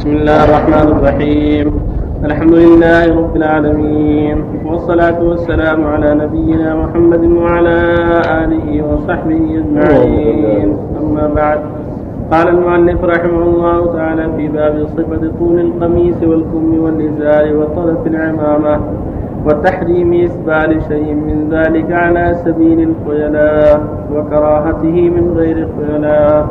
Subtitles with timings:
[0.00, 1.66] بسم الله الرحمن الرحيم.
[2.24, 4.36] الحمد لله رب العالمين.
[4.64, 7.78] والصلاة والسلام على نبينا محمد وعلى
[8.44, 10.68] آله وصحبه أجمعين.
[11.00, 11.60] أما بعد.
[12.32, 18.80] قال المؤلف رحمه الله تعالى في باب صفة طول القميص والكم والإزار وطرف العمامة
[19.46, 23.80] وتحريم إسبال شيء من ذلك على سبيل الخيلاء
[24.16, 26.48] وكراهته من غير الخيلاء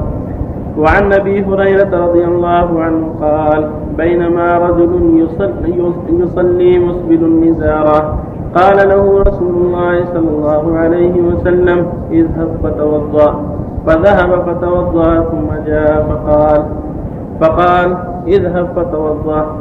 [0.79, 4.91] وعن أبي هريرة رضي الله عنه قال بينما رجل
[5.23, 8.19] يصلي, يصلي مسبل النزارة
[8.55, 13.29] قال له رسول الله صلى الله عليه وسلم اذهب فتوضأ.
[13.85, 16.61] فذهب فتوضأ ثم جاء فقال
[17.41, 19.55] فقال اذهب فتوضأ.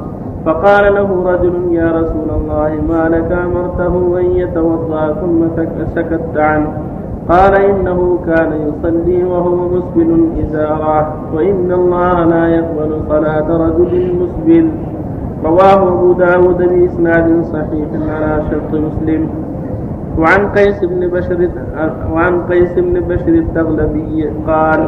[0.47, 5.41] فقال له رجل يا رسول الله ما لك أمرته أن يتوضأ ثم
[5.95, 6.73] سكت عنه.
[7.29, 14.71] قال إنه كان يصلي وهو مسبل إزاره وإن الله لا يقبل صلاة رجل مسبل
[15.45, 19.29] رواه أبو داود بإسناد صحيح على شرط مسلم.
[20.19, 21.49] وعن قيس بن بشر
[22.13, 24.81] وعن قيس بن بشر التغلبي قال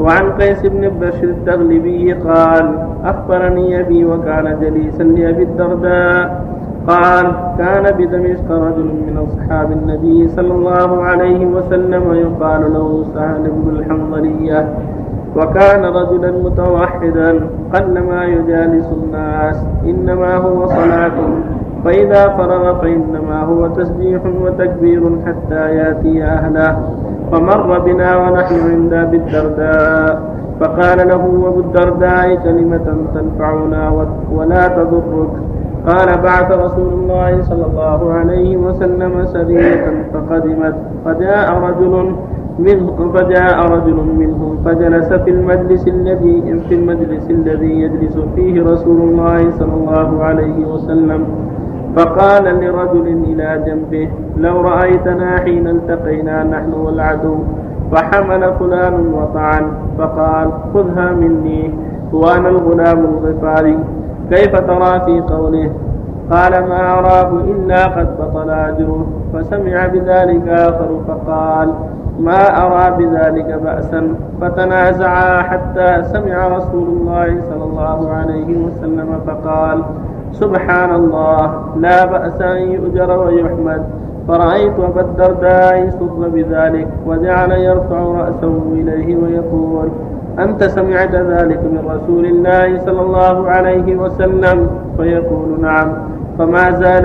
[0.00, 2.66] وعن قيس بن بشر التغلبي قال
[3.04, 6.44] أخبرني أبي وكان جليسا لأبي الدرداء.
[6.88, 7.26] قال
[7.58, 14.68] كان بدمشق رجل من أصحاب النبي صلى الله عليه وسلم يقال له سهل بن الحنظلية.
[15.36, 17.30] وكان رجلا متوحدا
[17.74, 21.18] قلما يجالس الناس إنما هو صلاة
[21.84, 26.74] فإذا فرغ فإنما هو تسبيح وتكبير حتى يأتي أهله.
[27.32, 30.22] فمر بنا ونحن عند أبي الدرداء
[30.60, 35.32] فقال له أبو الدرداء كلمة تنفعنا ولا تضرك.
[35.86, 40.74] قال بعث رسول الله صلى الله عليه وسلم سرية فقدمت.
[41.04, 41.94] فجاء رجل
[42.58, 49.50] منهم فجاء رجل منهم فجلس في المجلس الذي في المجلس الذي يجلس فيه رسول الله
[49.50, 51.24] صلى الله عليه وسلم.
[51.96, 57.36] فقال لرجل إلى جنبه لو رأيتنا حين التقينا نحن والعدو
[57.92, 59.64] فحمل فلان وطعن.
[59.98, 61.74] فقال خذها مني
[62.12, 63.78] وأنا الغلام الغفاري.
[64.30, 65.70] كيف ترى في قوله؟
[66.30, 71.72] قال ما أراه إلا قد بطل أجره فسمع بذلك آخر فقال
[72.20, 79.82] ما أرى بذلك بأسا؟ فتنازعا حتى سمع رسول الله صلى الله عليه وسلم فقال
[80.32, 83.82] سبحان الله لا بأس أن يؤجر ويحمد
[84.28, 89.88] فرأيت أبا الدرداء سر بذلك وجعل يرفع رأسه إليه ويقول
[90.38, 95.92] أنت سمعت ذلك من رسول الله صلى الله عليه وسلم؟ فيقول نعم.
[96.38, 97.04] فما زال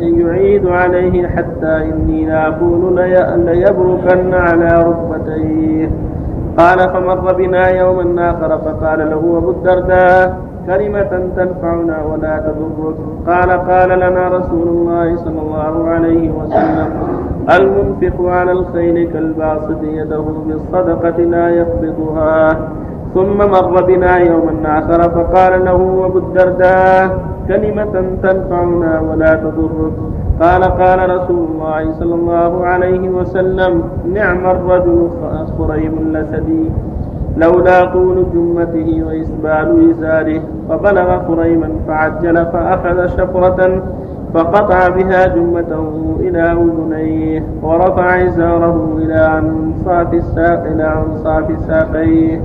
[0.00, 2.94] يعيد عليه حتى إني لأقول
[3.44, 5.90] ليبركن على ركبتيه.
[6.58, 10.36] قال فمر بنا يوما آخر فقال له أبو الدرداء
[10.68, 12.96] كلمة تنفعنا ولا تضرك.
[13.26, 16.88] قال قال لنا رسول الله صلى الله عليه وسلم
[17.56, 22.58] المنفق على الخيل كالباسط يده بالصدقة لا يقبضها
[23.14, 27.18] ثم مر بنا يوما آخر فقال له أبو الدرداء
[27.48, 29.96] كلمة تنفعنا ولا تضرك.
[30.42, 33.82] قال قال رسول الله صلى الله عليه وسلم
[34.14, 35.08] نعم الرجل
[35.58, 36.64] خريم الأسدي
[37.38, 43.82] لولا طول جمته وإسبال إزاره فبلغ خريما فعجل فأخذ شفرة
[44.34, 52.40] فقطع بها جمته إلى أذنيه ورفع إزاره إلى أنصاف الساق إلى أنصاف ساقيه.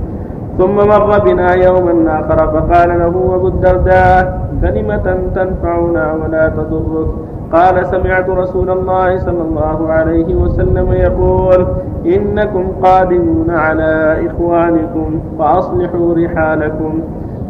[0.58, 7.08] ثم مر بنا يوما آخر فقال له أبو الدرداء كلمة تنفعنا ولا تضرك؟
[7.54, 11.66] قال سمعت رسول الله صلى الله عليه وسلم يقول
[12.06, 17.00] إنكم قادمون على إخوانكم فأصلحوا رحالكم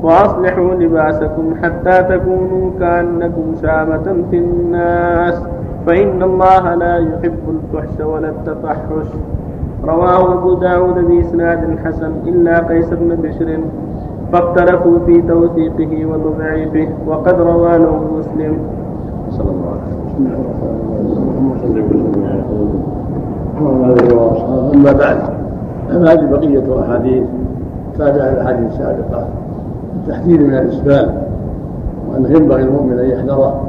[0.03, 5.43] وأصلحوا لباسكم حتى تكونوا كأنكم شامة في الناس
[5.87, 9.09] فإن الله لا يحب الفحش ولا التفحش.
[9.85, 13.59] رواه أبو داود بإسناد حسن إلا قيس بن بشر
[14.33, 18.59] فاختلفوا في توثيقه وتضعيفه وقد روى له مسلم.
[19.37, 20.35] صلى الله عليه وسلم.
[24.75, 25.19] أما بعد
[25.91, 27.25] هذه بقية أحاديث
[27.99, 29.27] تابعة الأحاديث السابقة
[29.97, 31.15] التحذير من الإسبال
[32.11, 33.61] وأنه ينبغي المؤمن أن يحذره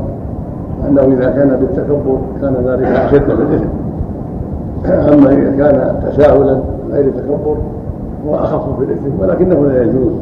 [0.84, 3.70] وأنه إذا كان بالتكبر كان ذلك أشد من الإثم
[5.14, 6.60] أما إذا كان تساهلا
[6.92, 7.58] غير تكبر
[8.28, 10.14] هو أخف في الإثم ولكنه لا يجوز.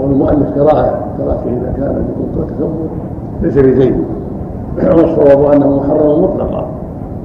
[0.00, 2.68] والمؤلف كراهة كراهته إذا كان بكفر تكبر
[3.42, 3.94] ليس بزيد
[4.78, 6.66] والصواب أنه محرم مطلقا.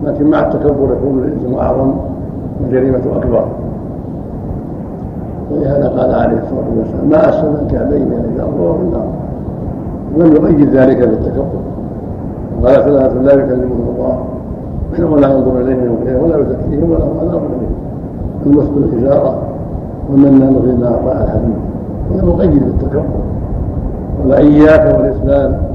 [0.04, 1.94] لكن مع التكبر يكون الإثم أعظم
[2.62, 3.46] والجريمة أكبر.
[5.52, 9.08] ولهذا قال عليه الصلاة والسلام ما اسلم الكعبين إلى الأرض وهو في النار.
[10.18, 11.60] ولم يؤيد ذلك بالتكبر.
[12.64, 14.20] قال ثلاثة لا يكلمهم الله.
[15.12, 17.76] ولا ينظر إليهم ولا يزكيهم ولا هم عذاب اليهم
[18.46, 19.38] المسك الحجارة
[20.12, 21.58] والمنان فيما اعطى الحديث.
[22.12, 23.04] ولم يقيد بالتكبر.
[24.22, 25.69] قال اياك والإسلام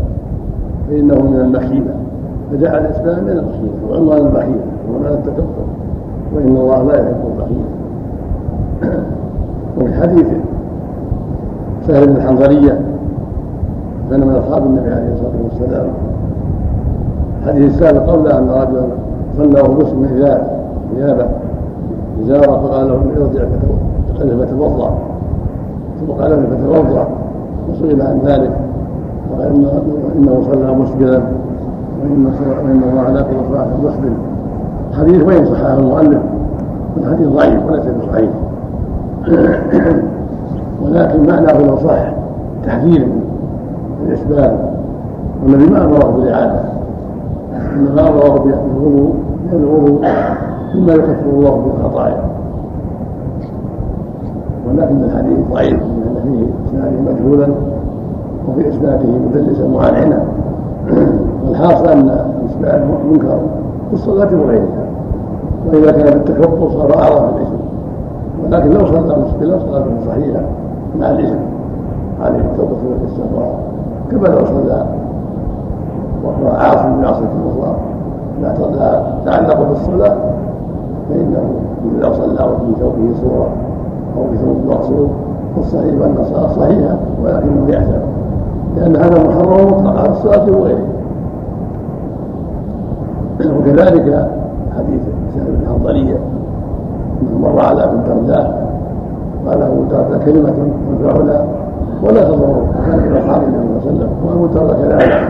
[0.89, 1.95] فإنه من المخيله
[2.51, 5.65] فجعل الإسلام من المخيله وعنوان البخيله ومن التكبر
[6.35, 7.65] وإن الله لا يحب البخيل.
[9.79, 10.27] وفي حديث
[11.87, 12.81] سهل بن الحنظلية
[14.11, 15.87] كان من أصحاب النبي عليه الصلاة والسلام
[17.43, 18.83] الحديث السابق قبل أن رجلا
[19.37, 20.47] صلى وهو مسلم ازار
[20.95, 21.27] ثيابه
[22.23, 23.45] ازاره فقال له ارجع
[24.47, 24.95] فتوضأ.
[26.01, 27.09] ثم قال له فتوضأ.
[27.71, 28.51] وسئل عن ذلك.
[29.39, 29.53] فقال
[30.17, 31.23] انه صلى مسجدا
[32.03, 34.17] وإن الله على كل صلاة مسلم
[34.99, 36.23] حديث وين صححه المؤلف
[36.97, 38.31] الحديث ضعيف وليس بصحيح.
[40.83, 42.13] ولكن معناه لو صح
[42.65, 43.09] تحذير
[44.07, 44.75] الإسباب.
[45.43, 46.61] والنبي ما أمره بالإعادة.
[47.77, 49.15] إنما أمره بالوضوء
[49.53, 50.05] لأن الوضوء
[50.75, 52.25] يكفر الله به الخطايا
[54.69, 57.74] ولكن الحديث ضعيف لأن فيه إسناده مجهولا.
[58.49, 60.23] وفي اسناده مدلسا معنعنا
[61.47, 62.09] والحاصل أن
[62.41, 63.39] الاسباب منكر
[63.89, 64.85] في الصلاة وغيرها.
[65.67, 67.57] وإذا كان بالتكبر صار أعظم الإثم.
[68.45, 70.41] ولكن لو صلى مسبلا صلاته صحيحه
[71.01, 71.39] مع الإثم.
[72.23, 73.53] عليه التوبة والإستغفار.
[74.11, 74.85] كما لو صلى
[76.25, 77.77] وهو عاصم بمعصيه أخرى
[78.43, 78.55] لا
[79.25, 80.17] تعلق بالصلاه
[81.09, 81.55] فإنه
[82.01, 83.49] لو صلى وفي ثوبه صوره
[84.17, 85.09] أو في ثوب مقصود
[85.57, 88.01] فالصحيح أن الصلاه صحيحة ولكنه يحسب
[88.77, 90.89] لأن هذا محرم على الصلاة وغيره
[93.59, 94.29] وكذلك
[94.77, 95.03] حديث
[95.35, 96.19] سهل بن حنظليه
[97.23, 98.65] انه مر على ابن الدرداء
[99.47, 100.53] قال أبو الدرداء كلمة
[100.89, 101.45] تنفعنا
[102.03, 104.11] ولا تضر كان من أصحاب النبي صلى الله عليه وسلم.
[104.27, 105.29] وأبو الدرداء كذلك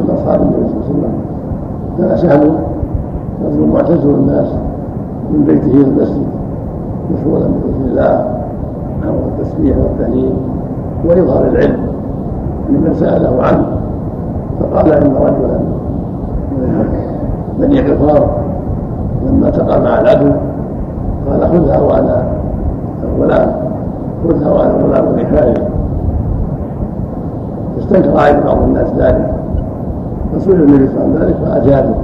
[0.00, 1.12] من أصحاب النبي صلى الله عليه وسلم.
[1.98, 2.54] كان سهل
[3.46, 4.48] رجل معتزل الناس
[5.30, 6.26] من بيته إلى المسجد
[7.14, 8.40] مشغولا بذكر الله
[9.06, 10.32] والتسبيح والتهليل
[11.04, 11.89] وإظهار العلم.
[12.70, 13.66] لمن سأله عنه
[14.60, 15.58] فقال إن رجلا
[17.58, 18.30] بني غفار
[19.26, 20.32] لما تقى مع العدو
[21.30, 22.22] قال خذها وأنا
[23.20, 23.52] غلام
[24.28, 25.54] خذها وأنا غلام بحالي
[27.76, 29.34] فاستنكر عليه بعض الناس ذلك.
[30.34, 31.94] فسئل النبي صلى الله عليه وسلم ذلك فأجابه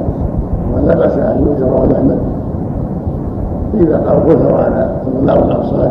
[0.74, 2.18] ولا بأس أن يؤجر ويحمد
[3.72, 4.90] فاذا قال خذها وأنا
[5.22, 5.90] غلام الانصار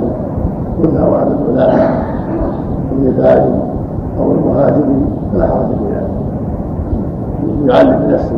[0.83, 1.89] خذها وأنا الغلام
[2.91, 3.47] النفاق
[4.19, 4.83] أو المهاجر
[5.33, 6.09] فلا حرج في ذلك
[7.65, 8.35] يعلم بنفسه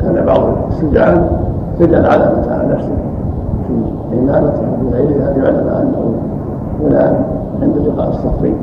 [0.00, 1.26] كان بعض الشجعان
[1.80, 2.92] يجعل علامة على نفسه.
[4.10, 6.12] في إمامته وفي غيرها ليعلم أنه
[6.80, 7.24] فلان
[7.62, 8.54] عند لقاء الصفين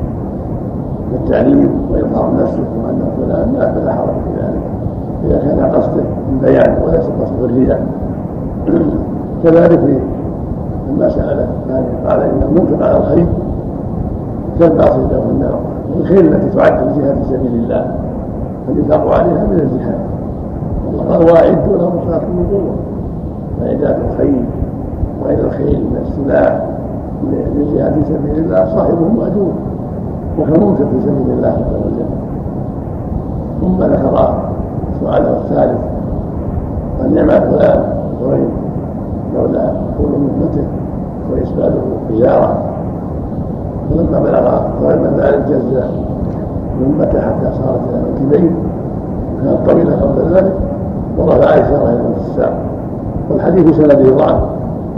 [1.12, 4.62] والتعليم وإظهار نفسه وأنه فلان لا فلا حرج في ذلك.
[5.24, 6.02] إذا كان قصده
[6.32, 7.86] البيان وليس قصده الرياء.
[9.44, 10.00] كذلك
[10.90, 13.26] لما سأل مالك قال إن المنفق على الخير
[14.58, 15.58] كالباطل له النار.
[15.96, 17.94] الخير التي تعد الجهاد في سبيل الله.
[18.66, 19.98] فالإنفاق عليها من الجهاد.
[21.10, 22.74] قال واعدوا لهم صلاة من قوة
[23.60, 24.44] فإعداد الخيل
[25.24, 26.66] وإلى الخيل من السلاح
[27.54, 29.52] للجهاد في سبيل الله صاحبه مأجور.
[30.38, 32.06] وكمنفق في سبيل الله عز وجل.
[33.60, 34.34] ثم ذكر
[35.00, 35.80] سؤاله الثالث
[37.02, 37.84] عن نعمة فلان
[38.22, 38.48] قريب
[39.34, 40.66] لولا طول مهمته
[41.32, 42.75] وإسباله إزارة
[43.90, 45.82] فلما بلغ ظلم ذلك جز
[46.80, 48.56] مهمته حتى صارت إلى منكبين
[49.44, 50.52] وكانت طويلة قبل ذلك.
[51.18, 52.52] ورفع إزاره إلى الساق
[53.30, 54.40] والحديث سنده ضعف.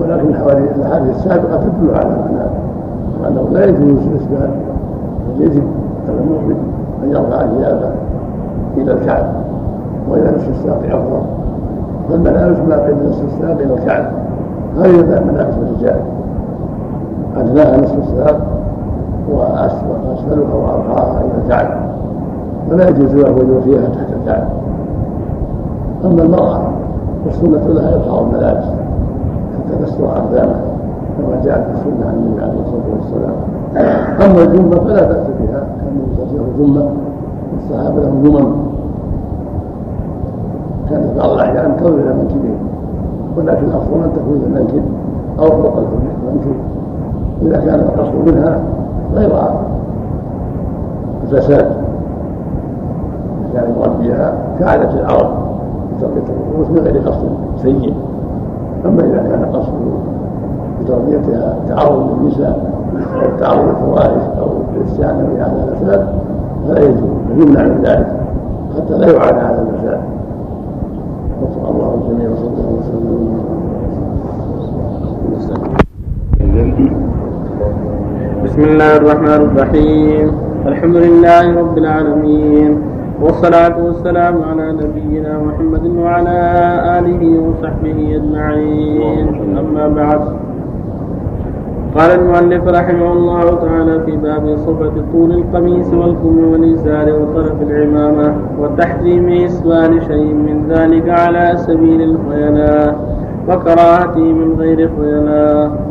[0.00, 0.28] ولكن
[0.76, 2.50] الأحاديث السابقة تدل على معناه
[3.23, 3.99] وانه لا يجوز
[4.30, 4.50] بل
[5.38, 5.62] يجب
[6.09, 6.57] على المؤمن
[7.04, 7.90] أن يرفع ثيابه
[8.76, 9.25] إلى الكعب
[10.11, 11.23] وإلى نصف الساق أفضل.
[12.09, 14.04] فالملابس ما بين نصف الساق إلى الكعب.
[14.78, 16.00] غير ملابس الرجال.
[17.37, 18.40] أدناها نصف الساق.
[19.32, 21.80] واسفلها وارقاها إلى الكعب
[22.70, 24.49] ولا يجوز له فيها تحت الكعب
[26.04, 26.61] أما المرأة
[27.26, 28.64] والسنة لها إظهار الملابس.
[29.58, 30.61] حتى تستر أقدامها
[31.18, 33.35] كما جاءت السنة عن النبي عليه الصلاة والسلام.
[34.20, 36.90] أما الجمة فلا بأس بها كان النبي صلى الله عليه جمة
[37.54, 38.52] والصحابة لهم جمم
[40.90, 42.58] كانت بعض الأحيان تصل إلى منكبين
[43.37, 44.82] ولكن الأفضل أن تكون المنكب
[45.38, 46.56] أو فوق المنكب
[47.42, 48.61] إذا كان القصد منها
[49.18, 49.32] غير
[51.22, 51.68] الفساد
[53.54, 55.48] كان بها كعادة العرب.
[56.00, 57.30] تربية الرؤوس من غير قصد
[57.62, 57.94] سيء.
[58.87, 59.94] أما إذا كان قصده
[60.88, 62.72] تغطيتها تعرض للنساء
[63.14, 64.46] أو تعرض للفواحش أو
[64.76, 66.02] الاستعانه بهذا الاسباب
[66.68, 67.10] فلا يجوز.
[67.37, 68.06] يمنع من ذلك.
[68.76, 70.00] حتى لا يعانى على النساء
[71.42, 73.38] وفق الله الجميع وصلى الله وسلم.
[78.58, 80.26] بسم الله الرحمن الرحيم.
[80.66, 82.70] الحمد لله رب العالمين.
[83.22, 86.38] والصلاة والسلام على نبينا محمد وعلى
[86.98, 89.26] آله وصحبه أجمعين.
[89.62, 90.20] أما بعد.
[91.94, 99.28] قال المؤلف رحمه الله تعالى في باب صفة طول القميص والكم والإزار وطرف العمامة وتحريم
[99.28, 102.90] إسبال شيء من ذلك على سبيل الخيلاء
[103.48, 105.88] وكراهته من غير خيلاء.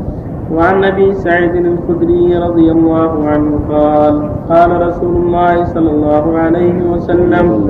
[0.55, 7.69] وعن أبي سعيد الخدري رضي الله عنه قال قال رسول الله صلى الله عليه وسلم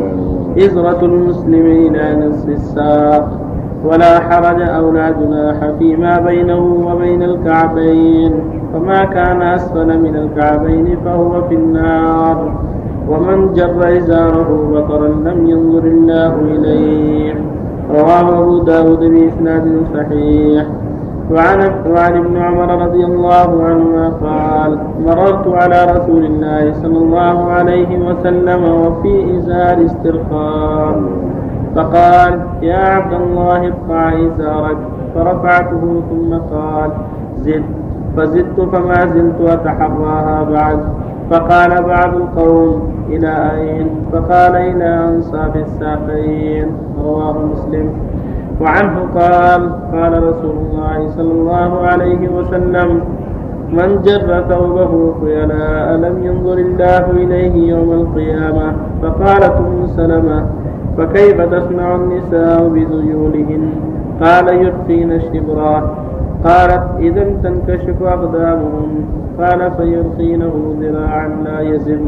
[0.57, 3.39] إزرة المسلم إلى نصف الساق
[3.85, 8.33] ولا حرج أو لا جناح فيما بينه وبين الكعبين
[8.73, 12.37] فما كان أسفل من الكعبين فهو في النار
[13.09, 17.33] ومن جر إزاره بطرا لم ينظر الله إليه.
[17.89, 20.65] رواه أبو داود بإسناد صحيح.
[21.31, 21.59] وعن
[21.95, 28.63] وعن ابن عمر رضي الله عنهما قال مررت على رسول الله صلى الله عليه وسلم
[28.63, 31.01] وفي إزار استرخاء.
[31.75, 34.77] فقال يا عبد الله ارفع إزارك.
[35.15, 36.91] فرفعته ثم قال
[37.37, 37.63] زد.
[38.17, 40.79] فزدت فما زلت أتحراها بعد.
[41.31, 46.71] فقال بعض القوم إلى أين؟ فقال إلى أنصاف الساقين.
[47.03, 47.89] رواه مسلم.
[48.61, 49.61] وعنه قال
[49.93, 53.01] قال رسول الله صلى الله عليه وسلم
[53.73, 60.45] من جر ثوبه خيلاء لم ينظر الله إليه يوم القيامة؟ فقالت أم سلمة
[60.97, 63.71] فكيف تصنع النساء بذيولهن؟
[64.23, 65.83] قال يخفين الشبرات
[66.43, 69.05] قالت إذا تنكشف أقدامهن
[69.39, 72.01] قال فيرخينه ذراعا لا يزن.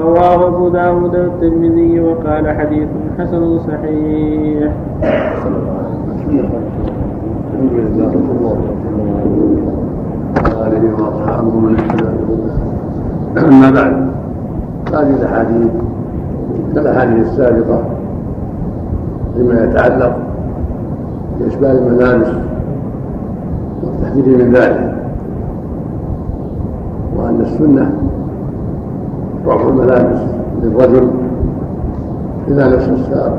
[0.00, 4.72] رواه أبو داود الترمذي وقال حديث حسن صحيح.
[7.52, 8.12] الحمد لله
[10.98, 11.76] وأصحابه من
[13.38, 14.06] أما بعد
[14.94, 15.70] هذه الأحاديث
[16.74, 17.82] كالأحاديث السابقة
[19.34, 20.16] فيما يتعلق
[21.40, 22.28] بإشبال الملابس
[23.82, 24.94] والتحذير من ذلك
[27.16, 27.92] وأن السنة
[29.46, 30.20] رفع الملابس
[30.62, 31.08] للرجل
[32.48, 33.38] إلى نصف الساق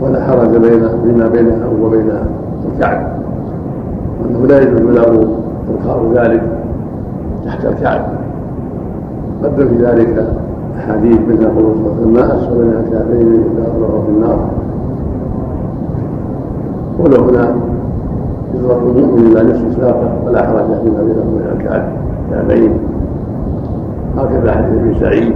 [0.00, 2.10] ولا حرج بين فيما بينها وبين
[2.74, 3.06] الكعب
[4.22, 5.28] وأنه لا يجوز له
[5.74, 6.42] إرخاء ذلك
[7.44, 8.04] تحت الكعب
[9.44, 10.26] قدم في ذلك
[10.78, 14.50] أحاديث منها قول صلى الله عليه أسفل من الكعبين أطلقوا في النار.
[16.98, 17.54] ولو هنا
[18.54, 21.82] إزرق المؤمن إلى نصف ساقه ولا حرج فيما بينه وبين الكعب
[22.30, 22.78] كعبين.
[24.16, 25.34] هكذا حديث ابي سعيد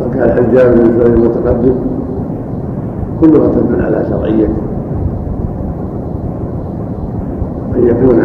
[0.00, 1.74] وكان الحجاج بن سعيد المتقدم
[3.20, 4.48] كلها تدل على شرعية.
[7.76, 8.22] أن يكون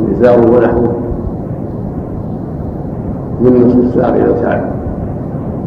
[0.00, 0.92] النزار ونحوه
[3.40, 4.62] من نصف الساق إلى الكعب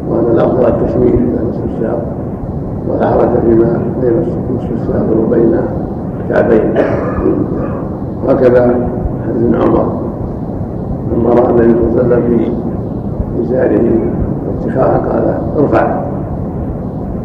[0.10, 2.02] وأن الأفضل التشمير إلى نصف الساق
[2.90, 5.60] ولا حرج فيما بين نصف الساق وبين
[6.26, 6.74] الكعبين.
[8.26, 8.76] وهكذا
[9.28, 9.88] حديث عمر
[11.14, 12.65] لما رأى النبي صلى الله عليه وسلم في
[13.42, 13.90] إزاره
[14.48, 16.02] ارتخاء قال ارفع.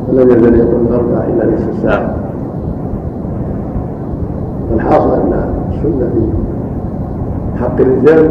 [0.08, 2.16] فلم يزل يقول أرفع إلى نصف الساق
[4.70, 6.22] والحاصل أن السنة في
[7.60, 8.30] حق الرجال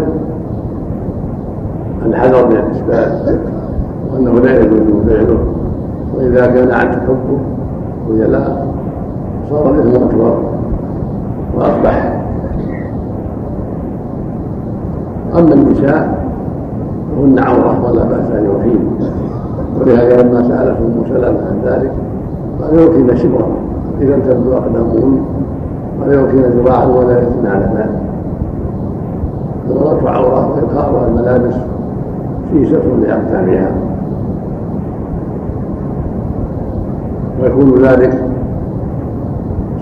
[2.05, 3.39] الحذر من الإسباب
[4.13, 5.39] وأنه لا يجوز فعله
[6.15, 7.39] وإذا كان عن تكبر
[8.07, 8.67] خيلاء
[9.49, 10.37] صار الإثم أكبر
[11.55, 12.23] وأصبح.
[15.37, 16.28] أما النساء
[17.15, 18.89] فهن عورة ولا باس ان يوفين
[19.79, 21.91] ولهذا لما سألت أم سلمة عن ذلك
[22.61, 23.47] قال يوكين شبرا
[24.01, 25.19] إذا تبدو أقدامهن.
[26.01, 27.99] ولا يوكين ذراعا ولا يثنى على ذلك
[29.69, 31.55] المراه عورة وإلقاؤها الملابس
[32.51, 33.71] فيه ستر لأقدامها.
[37.41, 38.23] ويكون ذلك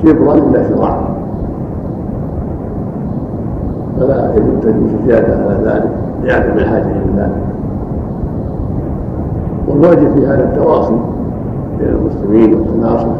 [0.03, 1.00] شبرا إلى شراع.
[4.00, 6.07] فلا يجوز تجوز زيادة على ذلك.
[6.24, 7.44] لعدم الحاجة إلى ذلك
[9.68, 10.96] والواجب في هذا التواصي
[11.80, 13.12] بين المسلمين والتناصر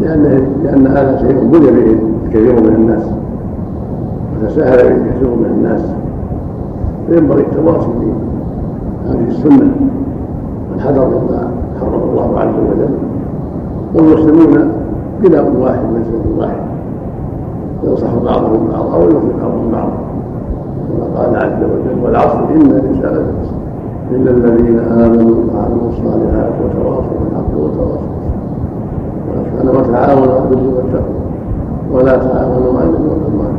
[0.00, 1.98] لأنه لأن هذا شيء بني به
[2.28, 3.02] كثير من الناس
[4.42, 5.80] وتساهل به كثير من الناس.
[7.08, 7.88] فينبغي التواصي
[9.04, 9.70] بهذه السنة.
[10.72, 11.50] والحذر مما
[11.80, 12.94] حرم الله عز وجل.
[13.94, 14.72] والمسلمون
[15.22, 16.60] بناء واحد منزل واحد
[17.84, 20.07] ينصح بعضهم بعضا أو يوصي بعضهم بعضا.
[21.16, 23.58] قال عز وجل والعصر إن الانسان لفي
[24.10, 28.18] إلا الذين آمنوا وعملوا الصالحات وتواصوا بالحق وتواصوا
[29.34, 31.18] سبحانه وتعاونوا على البر والتقوى
[31.92, 33.54] ولا تعاونوا على الاثم والعدوان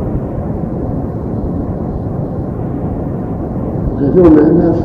[4.00, 4.82] كثير من الناس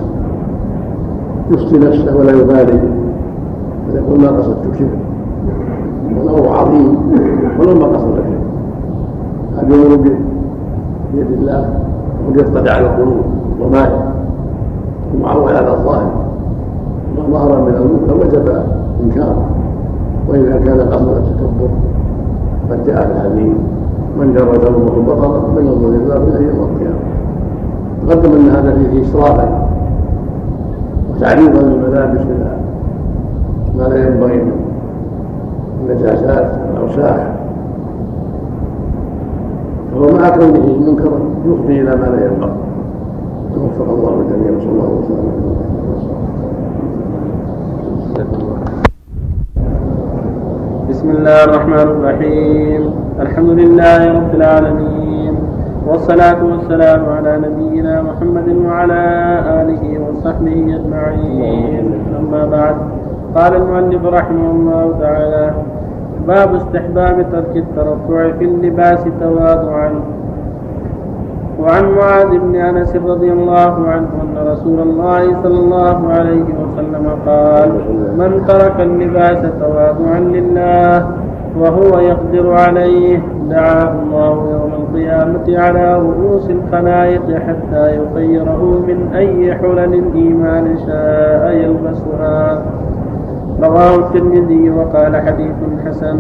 [1.52, 2.80] يفتي نفسه ولا يبالي
[3.92, 4.98] فيقول ما قصدت كذا
[6.18, 6.98] والامر عظيم
[7.60, 8.40] ولو ما قصد كذا
[9.58, 9.96] هذا يمر
[11.14, 11.80] بيد الله.
[12.36, 13.26] يطلع على القلوب
[13.62, 14.12] وما
[15.16, 16.12] ومعول على الظاهر.
[17.18, 18.64] ما ظهر من المنكر وجب
[19.04, 19.46] انكاره
[20.30, 21.70] وإذا كان قصد التكبر
[22.72, 23.54] قد جاء الحديث
[24.20, 27.00] من جر ثوبه بطرا من ينظر الله اليه يوم القيامة.
[28.08, 29.68] تقدم أن هذا فيه اسرافا
[31.12, 32.58] وتعريضا للملابس إلى
[33.78, 34.52] ما لا ينبغي من
[35.90, 37.20] النجاسات والاوساخ
[39.92, 41.15] فهو مع كونه منكرا
[41.46, 42.58] يفضي إلى ما لا ينبغي
[43.58, 45.34] وفق الله الجميع صلى الله وسلم.
[50.90, 52.82] بسم الله الرحمن الرحيم.
[53.20, 55.34] الحمد لله رب العالمين
[55.88, 59.04] والصلاة والسلام على نبينا محمد وعلى
[59.62, 61.86] آله وصحبه أجمعين.
[62.20, 62.76] أما بعد
[63.36, 65.46] قال المؤلف رحمه الله تعالى
[66.28, 69.90] باب استحباب ترك الترفع في اللباس تواضعا.
[71.60, 77.70] وعن معاذ بن أنس رضي الله عنه أن رسول الله صلى الله عليه وسلم قال
[78.18, 81.08] من ترك اللباس تواضعا لله
[81.60, 89.94] وهو يقدر عليه دعاه الله يوم القيامة على رؤوس الخلائق حتى يخيره من أي حلل
[89.94, 92.62] الإيمان شاء يلبسها.
[93.64, 96.20] رواه الترمذي وقال حديث حسن.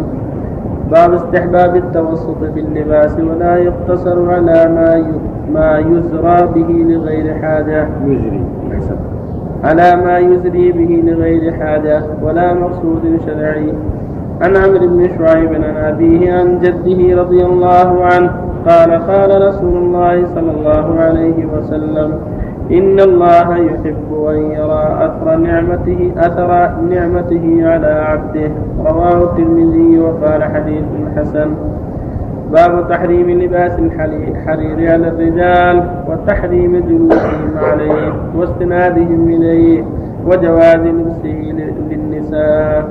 [0.92, 5.06] باب استحباب التوسط في اللباس ولا يقتصر على ما
[5.54, 7.88] ما يزرى به لغير حاجة.
[8.06, 8.44] يزري.
[9.64, 13.74] على ما يزري به لغير حاجة ولا مقصود شرعي.
[14.42, 18.32] عن عمرو بن شعيب عن أبيه عن جده رضي الله عنه
[18.70, 22.14] قال قال رسول الله صلى الله عليه وسلم
[22.72, 28.52] إن الله يحب أن يرى أثر نعمته أثر نعمته على عبده.
[28.86, 30.84] رواه الترمذي وقال حديث
[31.18, 31.50] حسن.
[32.54, 39.84] باب تحريم لباس الحرير على الرجال وتحريم جلوسهم عليه واستنادهم إليه
[40.26, 41.54] وجواز لبسه
[41.90, 42.88] للنساء.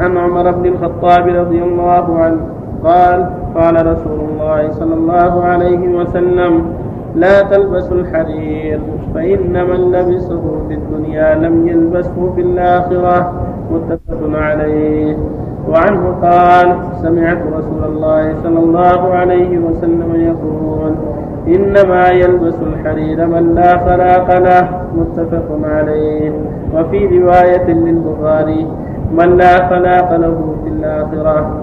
[0.00, 2.40] عن عمر بن الخطاب رضي الله عنه
[2.84, 6.64] قال قال رسول الله صلى الله عليه وسلم
[7.14, 8.80] لا تلبسوا الحرير
[9.14, 13.32] فإن من لبسه في الدنيا لم يلبسه في الآخرة.
[13.70, 15.16] متفق عليه.
[15.68, 20.94] وعنه قال سمعت رسول الله صلى الله عليه وسلم يقول
[21.48, 24.68] إنما يلبس الحرير من لا خلاق له.
[24.96, 26.32] متفق عليه.
[26.74, 28.66] وفي رواية للبخاري
[29.12, 31.60] من لا خلاق له في الآخرة.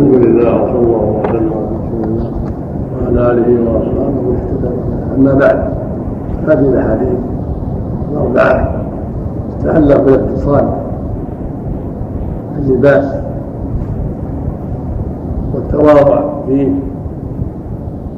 [0.00, 2.30] الحمد لله وصلى الله وسلم على رسول الله
[3.02, 4.20] وعلى آله وأصحابه.
[4.28, 4.70] واهتدى
[5.16, 5.58] أما بعد
[6.46, 7.18] هذه الأحاديث.
[8.12, 8.72] الاربعه
[9.58, 10.68] تتعلق بالاقتصاد
[12.54, 13.14] في اللباس
[15.54, 16.68] والتواضع فيه.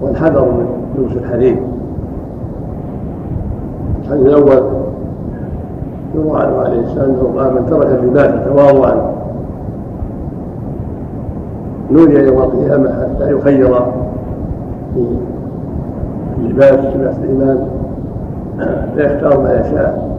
[0.02, 0.66] والحذر من
[0.98, 1.56] لبس الحرير
[4.02, 4.62] الحديث الأول
[6.14, 9.11] يروى عنه عليه السلام انه قال من ترك اللباس تواضعا.
[11.92, 13.74] نودي يوم القيامة حتى يخير
[14.94, 15.06] في
[16.42, 17.58] لباس لباس الإيمان
[18.96, 20.12] فيختار ما يشاء.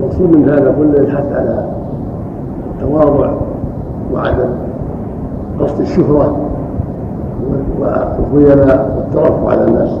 [0.00, 1.64] المقصود من هذا كله الحث على
[2.74, 3.32] التواضع
[4.14, 4.50] وعدم
[5.60, 6.36] قصد الشهرة
[7.80, 9.98] والخيلاء والترفع على الناس.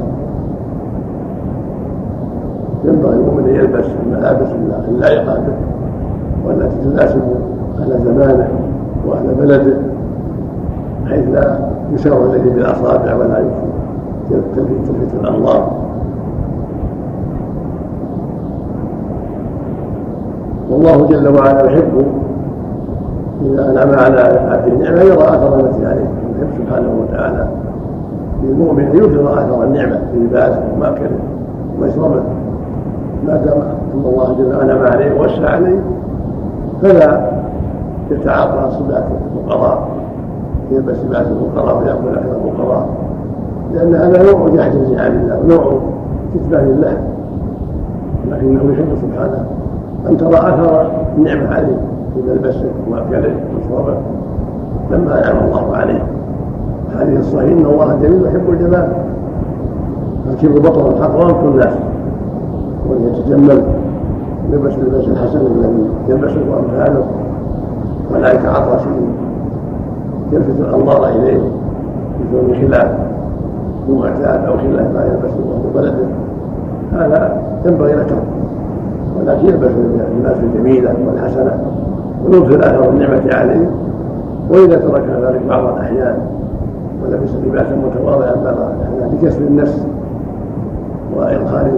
[2.84, 4.48] ينبغي المؤمن أن يلبس الملابس
[4.88, 5.56] اللائقة به
[6.46, 7.22] والتي تناسب
[7.78, 8.48] أهل زمانه
[9.06, 9.91] واهل بلده.
[11.04, 11.58] بحيث لا
[11.92, 13.44] يشار إليه بالاصابع ولا
[14.30, 15.70] تلفت الأنظار.
[20.70, 22.04] والله جل وعلا يحب
[23.42, 26.10] إذا أنعم على عبده نعمه يرى أثر التي عليه.
[26.38, 27.46] يحب سبحانه وتعالى.
[28.42, 31.18] للمؤمن أن يظهر أثر النعمة في لباسه ومأكله
[31.78, 32.22] ومشربه
[33.26, 33.58] ما دام
[33.94, 35.80] أن الله جل وعلا أنعم عليه ووسع عليه
[36.82, 37.30] فلا
[38.10, 39.04] يتعاطى صفات
[39.36, 39.88] الفقراء.
[40.72, 42.88] يلبس لباس الفقراء ويأكل أكل الفقراء.
[43.74, 45.80] لأن هذا نوع جحد لنعم الله ونوع
[46.34, 46.96] كتمان الله
[48.30, 49.46] لكنه يحب سبحانه.
[50.08, 51.76] أن ترى أثر النعمة عليه
[52.14, 53.96] في ملبسه ومأكله ومشربه
[54.90, 56.02] لما أنعم الله عليه.
[56.92, 58.88] الحديث الصحيح إن الله جميل يحب الجمال.
[60.30, 61.74] الكبر بطر الحق وأنكر الناس.
[62.90, 63.62] وليتجمل
[64.52, 67.04] يلبس اللباس الحسن الذي يلبسه أمثاله
[68.14, 69.08] ولا يتعاطى شيء.
[70.32, 71.40] يلفت الأنظار إليه
[72.20, 72.90] بدون خلاف
[73.88, 76.06] معتاد أو خلاف ما يلبسه وهو بلده.
[76.92, 78.06] هذا ينبغي له
[79.18, 79.70] ولكن يلبس
[80.14, 81.64] اللباس الجميلة والحسنة
[82.26, 83.70] ويظهر اثر النعمه عليه.
[84.50, 86.18] وإذا ترك ذلك بعض الأحيان
[87.02, 89.86] ولبس لباسا متواضعا بعض الأحيان لكسر النفس
[91.16, 91.72] وإدخال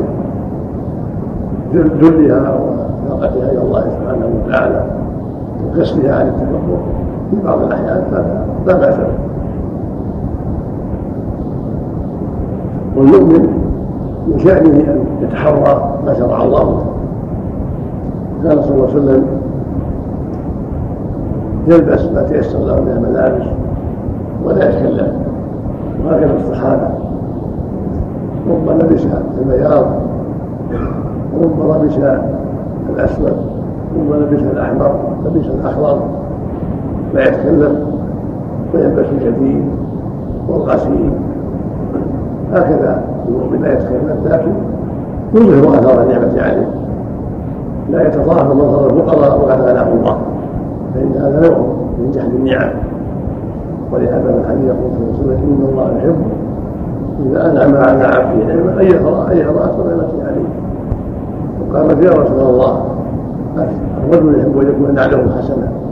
[1.75, 4.85] ذلها وفاقتها إلى الله سبحانه وتعالى
[5.67, 6.79] وكسرها عن التكبر.
[7.35, 9.25] في بعض الاحيان فلا لا باس به
[12.97, 13.49] والمؤمن
[14.27, 16.85] من شأنه أن يتحرى ما شرع الله
[18.45, 19.25] كان صلى الله عليه وسلم
[21.67, 23.47] يلبس ما تيسر له من الملابس
[24.45, 25.13] ولا يتكلم
[26.05, 26.89] وهكذا الصحابه
[28.51, 29.07] رب لبس
[29.39, 29.87] البياض
[31.39, 31.95] ورب لبس
[32.91, 33.37] الاسود
[33.99, 34.95] رب لبس الاحمر
[35.27, 35.99] لبس الاخضر
[37.15, 37.87] لا يتكلم
[38.75, 39.65] ويلبس الجديد
[40.49, 41.11] والغسيل
[42.53, 44.53] هكذا المؤمن لا يتكلم لكن
[45.35, 46.69] يظهر اثار النعمة عليه
[47.91, 50.19] لا يتظاهر منظر الفقراء وقد غناه الله.
[50.95, 51.59] فإن هذا نوع
[51.99, 52.71] من جهل النعم.
[53.93, 56.17] ولهذا الحديث يقول صلى الله عليه وسلم إن الله يحب
[57.27, 60.49] إذا أنعم على عبده أن يقرأ أن يقرأ أكثر نعمته عليه.
[61.61, 62.85] وقالت يا رسول الله
[64.05, 65.84] الرجل يحب أن يكون نعله حسنة.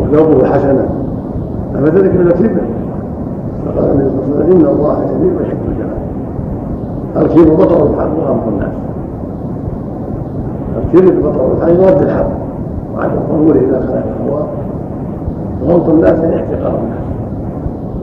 [0.00, 0.88] وثوبه حسنة
[1.74, 2.60] أفذلك من الكبر
[3.66, 6.04] فقال النبي صلى الله عليه وسلم إن الله جميل ويحب الجمال
[7.16, 8.74] الكبر بطر الحق وغمط الناس.
[10.76, 12.30] الكبر بطر الحق يرد الحق.
[12.94, 14.44] وعدم قبوله اذا خالف الهوى
[15.64, 17.04] غلط الناس يعني احتقار الناس.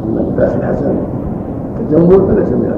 [0.10, 0.94] أما اللباس الحسن
[1.80, 2.74] التجمل فليس من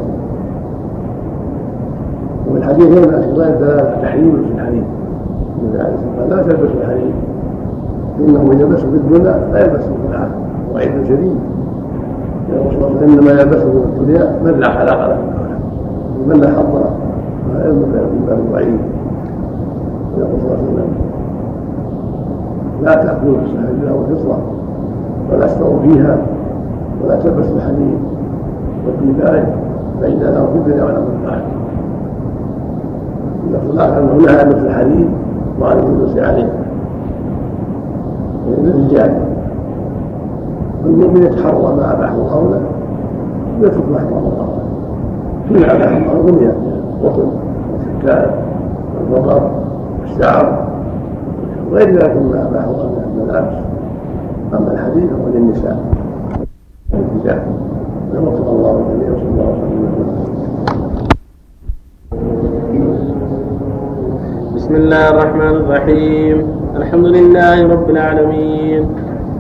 [2.50, 4.84] وفي الحديث هنا في تحريم لبس الحريم
[5.62, 7.14] النبي عليه الصلاه والسلام لا تلبسوا الحريم.
[8.18, 10.38] فانه من يلبسه في الدنيا لا يلبسه في الآخرة.
[10.74, 11.38] وعيد شديد.
[13.04, 15.18] إنما يلبسه في الدنيا من لا خلاق له.
[16.22, 16.92] ومن لا حظ له.
[17.56, 18.80] هذا من باب الوعيد
[20.18, 20.90] يقول صلى الله عليه وسلم
[22.84, 24.38] لا تأكلوا في السهل والفضة
[25.32, 26.18] ولا اشتروا فيها.
[27.04, 28.00] ولا تلبسوا الحديد.
[28.88, 29.44] والديباج
[30.02, 31.52] فإن له في الدنيا ولا في الآخرة
[33.48, 35.08] اللفظ الآخر أنه نهى عن الحديد
[35.62, 36.63] وعن الجلوس عليه.
[38.48, 39.12] من الرجال.
[40.84, 42.62] والمؤمن يتحرى ما أباح الله له
[43.62, 44.64] ويترك ما حرم الله له
[45.48, 47.28] فيما أباح الله رمي القطن
[47.72, 48.32] والكتاب
[48.96, 49.52] والبقر
[50.02, 50.68] والشعر
[51.72, 53.58] وغير ذلك مما اباح الله من الملابس
[54.54, 55.78] أما الحديث فهو للنساء
[56.94, 57.42] الحجاب
[58.24, 59.94] وفق الله الجميع وصلى الله وسلم.
[64.56, 66.63] بسم الله الرحمن الرحيم.
[66.78, 68.84] الحمد لله رب العالمين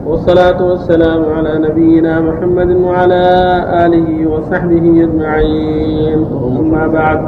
[0.07, 3.23] والصلاة والسلام على نبينا محمد وعلى
[3.85, 6.25] آله وصحبه أجمعين.
[6.59, 7.19] أما بعد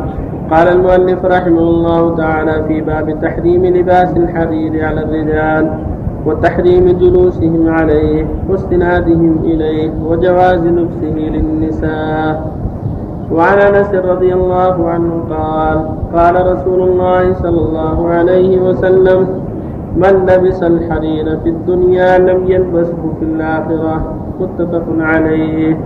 [0.52, 5.80] قال المؤلف رحمه الله تعالى في باب تحريم لباس الحرير على الرجال
[6.26, 12.52] وتحريم جلوسهم عليه واستنادهم إليه وجواز لبسه للنساء.
[13.32, 15.78] وعن أنس رضي الله عنه قال
[16.16, 19.28] قال رسول الله صلى الله عليه وسلم
[19.96, 25.78] من لبس الحرير في الدنيا لم يلبسه في الآخرة متفق عليه.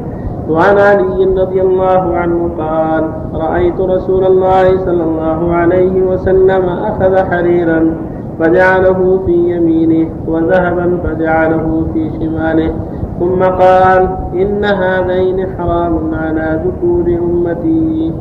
[0.50, 7.96] وعن علي رضي الله عنه قال رأيت رسول الله صلى الله عليه وسلم أخذ حريرا
[8.40, 12.74] فجعله في يمينه وذهبا فجعله في شماله
[13.20, 18.14] ثم قال إن هذين حرام على ذكور أمتي.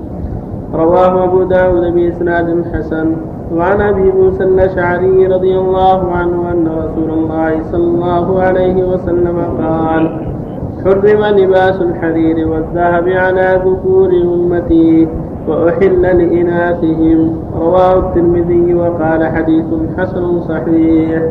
[0.74, 3.16] رواه أبو داود بإسناد حسن.
[3.56, 10.28] وعن أبي موسى الأشعري رضي الله عنه أن رسول الله صلى الله عليه وسلم قال
[10.84, 15.08] حرم لباس الحرير والذهب على ذكور أمتي
[15.48, 17.36] وأحل لإناثهم.
[17.60, 19.64] رواه الترمذي وقال حديث
[19.98, 21.22] حسن صحيح.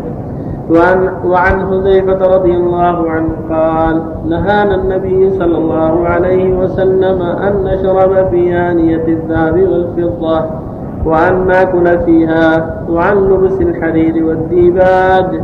[0.69, 8.29] وعن, وعن حذيفة رضي الله عنه قال نهانا النبي صلى الله عليه وسلم أن نشرب
[8.29, 10.66] في آنية الذهب والفضة.
[11.05, 15.41] وأن ناكل فيها وعن لبس الحرير والديباج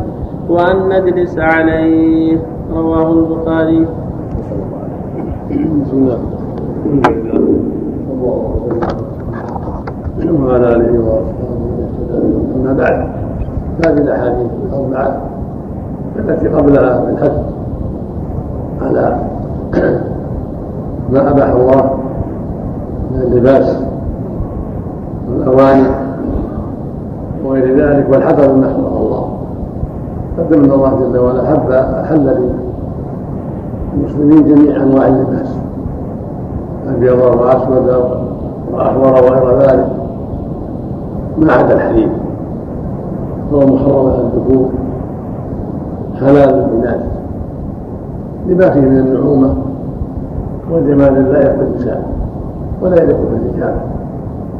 [0.48, 2.38] وأن نجلس عليه.
[2.74, 3.86] رواه البخاري.
[5.50, 6.18] بسم الله.
[10.42, 11.54] وعلى آله وأصحابه.
[12.56, 13.08] أما بعد
[13.86, 15.20] هذه الأحاديث الأربعة
[16.18, 17.32] التي قبلها بالحث
[18.82, 19.18] على
[21.12, 21.98] ما أباح الله
[23.10, 23.93] من اللباس
[25.30, 25.88] والأواني
[27.44, 29.28] وغير ذلك والحذر مما حرم الله.
[30.38, 31.42] قدم ان الله جل وعلا.
[31.50, 32.50] حب أحل
[33.96, 35.56] للمسلمين جميع انواع اللباس
[36.88, 37.88] ابيض وأسود
[38.72, 39.88] واحمر وغير ذلك.
[41.38, 42.08] ما عدا الحرير
[43.50, 44.68] فهو محرم على الذكور.
[46.20, 47.02] حلال للناس.
[48.48, 49.54] لما فيه من النعومة.
[50.70, 52.02] والجمال لا يليق بالنساء
[52.82, 53.74] ولا يليق بالرجال.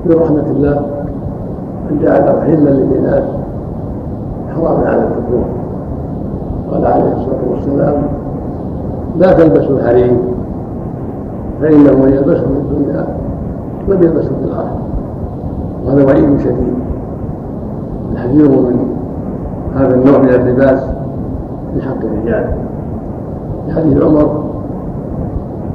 [0.06, 0.86] برحمه الله
[1.90, 3.24] أن جعل حلا للناس
[4.54, 5.44] حراما على الذكور
[6.70, 8.02] قال عليه الصلاة والسلام
[9.18, 10.16] لا تلبسوا الحرير
[11.60, 13.06] فإنه من يلبسه في الدنيا
[13.88, 14.78] لم يلبسه في الآخرة.
[15.86, 16.74] وهذا وعيد شديد.
[18.12, 18.96] الحرير من
[19.76, 20.80] هذا النوع من اللباس
[21.74, 22.48] في حق الرجال.
[23.66, 24.44] في حديث عمر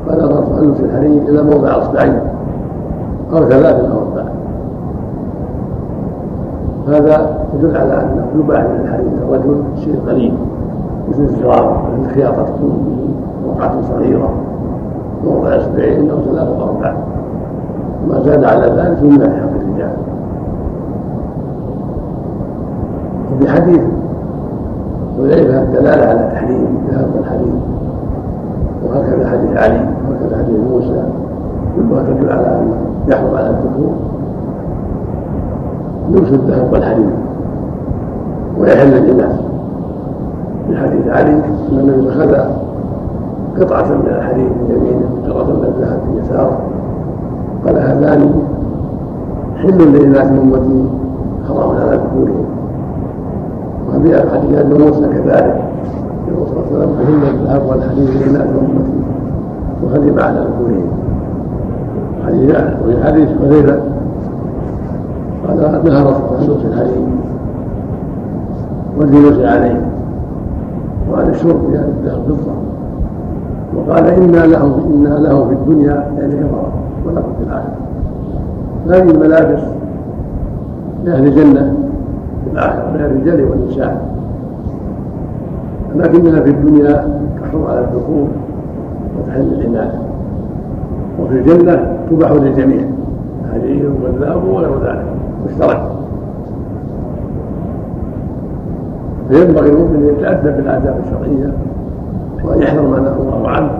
[0.09, 2.19] قال ارفع في الحرير إلى موضع اصبعين
[3.33, 3.98] أو ثلاث أو أربع
[6.89, 10.33] هذا يدل على انه يباح من الحرير الرجل شيء قليل
[11.09, 12.99] مثل الزرار مثل الخياطه تكون
[13.47, 14.29] وقعة صغيرة.
[15.25, 16.97] موضع اصبعين أو ثلاثة أو أربعة.
[18.07, 19.91] ما زاد على ذلك في حق الرجال.
[23.33, 23.81] وفي حديث
[25.17, 27.61] حذيفة الدلالة على تحريم ذهب الحريم
[28.85, 31.03] وهكذا حديث علي وهكذا حديث موسى.
[31.75, 32.75] كلها تدل على انه
[33.07, 33.91] يحرم على الذكور.
[36.09, 37.11] لبس الذهب والحريم
[38.59, 39.35] ويحل للناس
[40.67, 42.35] في حديث علي أن النبي أخذ
[43.59, 46.59] قطعة من الحريم بيمينه وقطعه من الذهب بيساره
[47.65, 48.33] قال هذان
[49.55, 50.85] حل لإناث أمتي
[51.47, 52.45] حرام على ذكورهم
[53.89, 55.61] وفي حديث أبي موسى كذلك.
[56.27, 58.93] يقول صلى الله عليه وسلم حل الذهب والحديث لإناث أمتي
[59.83, 60.87] وحرم على ذكورهم
[62.25, 63.79] حديث وفي حديث حذيفة.
[65.49, 67.19] عن لبس الحريم
[68.97, 69.81] والجلوس عليه
[71.11, 72.53] وعن الشرب في هذا الذهب فضة
[73.75, 76.69] وقال إنا له إنا له في الدنيا يعني كفر
[77.05, 77.75] ولكم في الآخرة
[78.87, 79.61] هذه الملابس
[81.05, 81.73] لأهل الجنة
[82.45, 84.09] في الآخرة من الرجال والنساء
[85.95, 88.27] لكنها في الدنيا تحرم على الذكور
[89.19, 89.93] وتحل للإناث
[91.19, 92.81] وفي الجنة تباح للجميع
[93.45, 95.18] الحرير والذهب وغير ذلك.
[95.45, 95.81] مشترك
[99.29, 101.53] فينبغي المؤمن أن يتأدب بالآداب الشرعية
[102.43, 103.71] وأن يحذر ما نهى الله عنه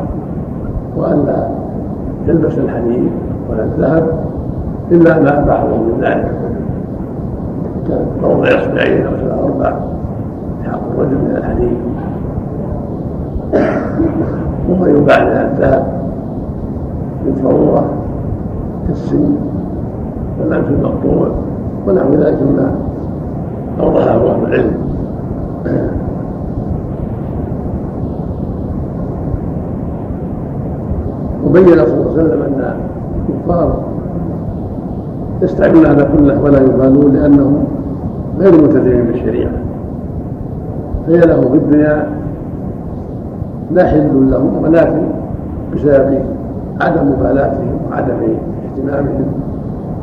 [0.97, 1.47] وأن لا
[2.27, 3.11] يلبس الحديد
[3.49, 4.07] ولا الذهب
[4.91, 6.31] إلا ما أباح الله من ذلك.
[8.21, 9.73] موضع اصبعين أو ثلاث أربع
[10.63, 11.77] في حق الرجل من الحديد.
[14.69, 15.85] وما يباح من الذهب
[17.25, 17.85] بالضرورة
[18.87, 19.35] كالسن
[20.39, 21.27] والأنف المقطوع.
[21.87, 22.71] ونحو ذلك مما
[23.79, 24.71] اوضحه أهل العلم.
[31.45, 32.73] وبين صلى الله عليه وسلم أن
[33.29, 33.83] الكفار
[35.41, 37.63] يستعملون هذا كله ولا يبالون لأنهم
[38.39, 39.51] غير ملتزمين بالشريعة.
[41.07, 42.07] فهي لهم في الدنيا
[43.71, 45.01] لا حل لهم ولكن
[45.73, 46.19] بسبب
[46.81, 48.15] عدم مبالاتهم وعدم
[48.65, 49.25] اهتمامهم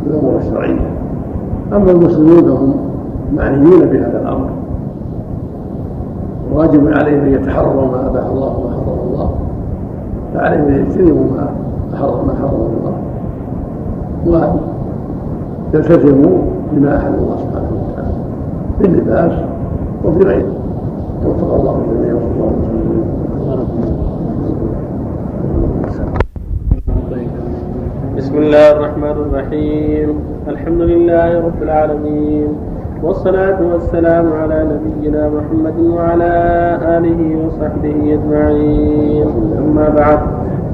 [0.05, 1.06] بالأمور الشرعية.
[1.73, 2.75] أما المسلمون فهم
[3.37, 4.51] معنيون بهذا الأمر.
[6.53, 9.31] واجب عليهم أن يتحروا ما أباح الله وما حرم الله.
[10.35, 11.49] فعليهم أن يجتنبوا ما
[11.97, 12.95] حرم ما حرم الله.
[14.27, 14.59] وان
[15.75, 16.39] يلتزموا
[16.73, 18.13] بما أحل الله سبحانه وتعالى.
[18.79, 19.33] في اللباس
[20.05, 20.53] وفي غيره.
[21.27, 22.87] وفق الله الجميع وصلى الله وسلم
[28.17, 30.09] بسم الله الرحمن الرحيم.
[30.49, 32.49] الحمد لله رب العالمين.
[33.03, 36.33] والصلاة والسلام على نبينا محمد وعلى
[36.97, 39.29] آله وصحبه أجمعين.
[39.59, 40.19] أما بعد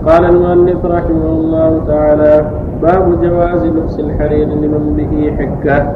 [0.06, 2.34] قال المؤلف رحمه الله تعالى
[2.82, 5.92] باب جواز لبس الحرير لمن به حكة.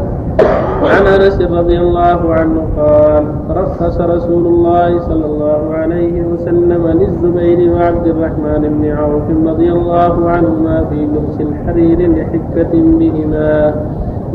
[0.83, 8.07] وعن أنس رضي الله عنه قال رخص رسول الله صلى الله عليه وسلم للزبير وعبد
[8.07, 13.75] الرحمن بن عوف رضي الله عنهما في لبس الحرير لحكة بهما.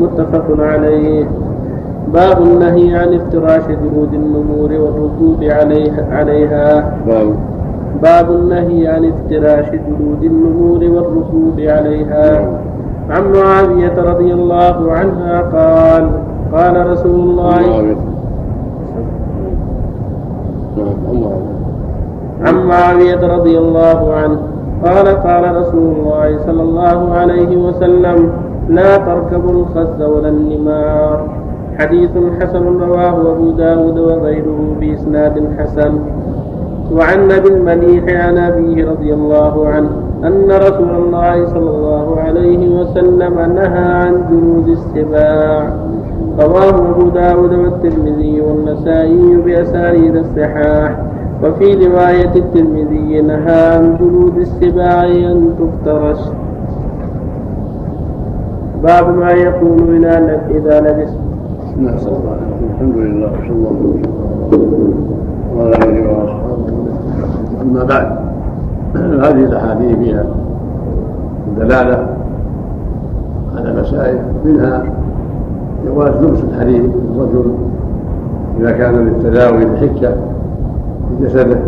[0.00, 1.24] متفق عليه.
[2.14, 6.98] باب النهي عن افتراش جلود النمور والركوب عليها, عليها.
[7.06, 7.34] باب
[8.02, 12.58] باب النهي عن افتراش جلود النمور والركوب عليها.
[13.10, 16.10] عن معاوية رضي الله عنها قال
[16.52, 17.96] قال رسول الله.
[22.42, 24.38] عن معاوية رضي الله عنه
[24.84, 28.30] قال قال رسول الله صلى الله عليه وسلم
[28.68, 31.28] لا تركبوا الخز ولا النمار.
[31.78, 35.98] حديث حسن رواه أبو داود وغيره بإسناد حسن.
[36.96, 39.90] وعن ابي المليح عن أبيه رضي الله عنه
[40.24, 45.76] أن رسول الله صلى الله عليه وسلم نهى عن جلود السباع.
[46.40, 50.98] رواه أبو داود والترمذي والنسائي بأسانيد الصحاح.
[51.44, 56.20] وفي رواية الترمذي نهى عن جلود السباع أن تفترش.
[58.82, 60.00] باب ما يكون
[60.50, 61.12] إذا لبس.
[61.78, 62.36] نسأل الله
[62.70, 64.00] الحمد لله صلى الله
[64.48, 64.94] وسلم
[65.56, 66.51] وعلى آله وأصحابه
[67.62, 68.06] أما بعد
[68.94, 70.24] هذه الأحاديث فيها
[71.58, 72.06] دلالة
[73.56, 74.82] على مسائل منها
[75.86, 77.54] جواز لبس الحرير للرجل
[78.60, 80.14] إذا كان للتداوي لحكة
[81.08, 81.58] في جسده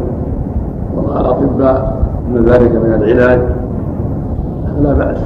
[0.97, 3.41] ورأى الأطباء أن ذلك من العلاج
[4.67, 5.19] فلا بأس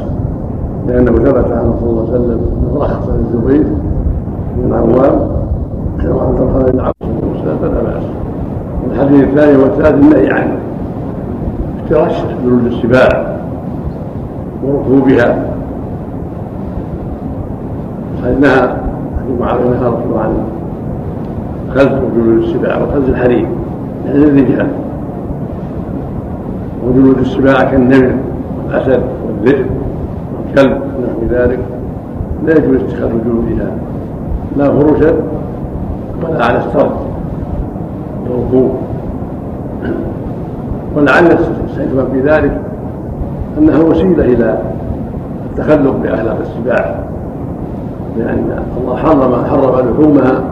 [0.88, 3.66] لأنه ثبت عنه صلى الله عليه وسلم أنه رخص للزبير
[4.56, 5.20] بن العوام
[6.08, 6.94] وعن طلحة بن عبد
[7.60, 8.02] فلا بأس.
[8.86, 10.56] الحديث الثاني والثالث النهي عنه
[11.90, 13.36] ترشح جلود السباع
[14.64, 15.44] وركوبها
[18.40, 18.76] نهى
[19.18, 20.34] حديث معاوية نهى الله عن
[21.74, 23.46] خز جلود السباع وخز الحريم
[24.06, 24.68] يعني الرجال
[26.86, 28.14] وجلود السباع كالنمر
[28.66, 29.66] والأسد والذئب
[30.36, 31.58] والكلب ونحو ذلك.
[32.46, 33.70] لا يجوز اتخاذ جلودها
[34.56, 35.12] لا فرشا
[36.22, 37.07] ولا على السرد.
[38.30, 38.70] والركوب
[40.96, 42.60] ولعل الحكمة في ذلك
[43.58, 44.58] أنها وسيلة إلى
[45.50, 46.94] التخلق بأخلاق السباع.
[48.18, 50.42] لأن الله حرم حرم لحومها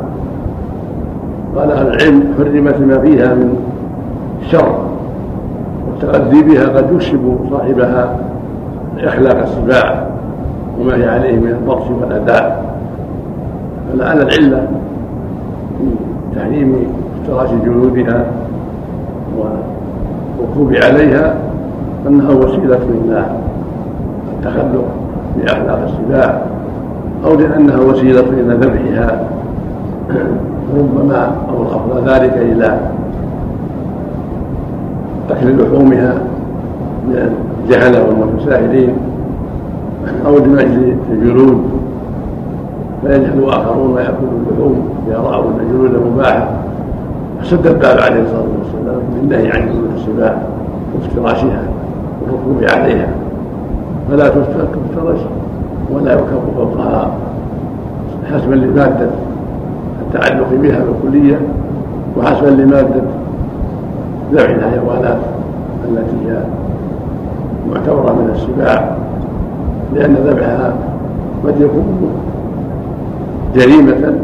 [1.56, 3.56] قال أهل العلم حرمت ما فيها من
[4.42, 4.78] الشر
[5.86, 8.18] والتغذي بها قد يكسب صاحبها
[8.98, 10.06] إخلاق السباع
[10.80, 12.64] وما هي عليه من البطش والأداء
[13.92, 14.66] فلعل العلة
[15.78, 15.84] في
[16.36, 16.86] تحريم
[17.26, 18.26] افتراش جلودها
[19.36, 21.34] والركوب عليها
[22.08, 23.26] أنها وسيلة إلى
[24.32, 24.84] التخلق
[25.36, 26.42] بأخلاق السباع
[27.24, 29.20] أو لأنها وسيلة إلى ذبحها
[30.78, 32.78] ربما أو الأفضل ذلك إلى
[35.30, 36.14] أكل لحومها
[37.08, 37.32] من
[37.64, 38.94] الجهلة والمتساهلين
[40.26, 41.62] أو لمجد الجلود
[43.02, 46.65] فيجهل آخرون ويأكلوا اللحوم أن الجلود مباحة
[47.42, 50.42] فسد الباب عليه الصلاة والسلام؟ بالنهي عن جلود السباع
[50.94, 51.62] وافتراشها
[52.22, 53.08] والركوب عليها.
[54.10, 55.20] فلا تفترش
[55.90, 57.10] ولا يركب فوقها
[58.32, 59.08] حسبا لمادة
[60.06, 61.40] التعلق بها بالكلية
[62.16, 63.02] وحسبا لمادة
[64.32, 65.18] ذبح الحيوانات
[65.88, 66.38] التي هي
[67.70, 68.96] معتبرة من السباع
[69.94, 70.74] لأن ذبحها
[71.46, 72.10] قد يكون
[73.54, 74.14] جريمة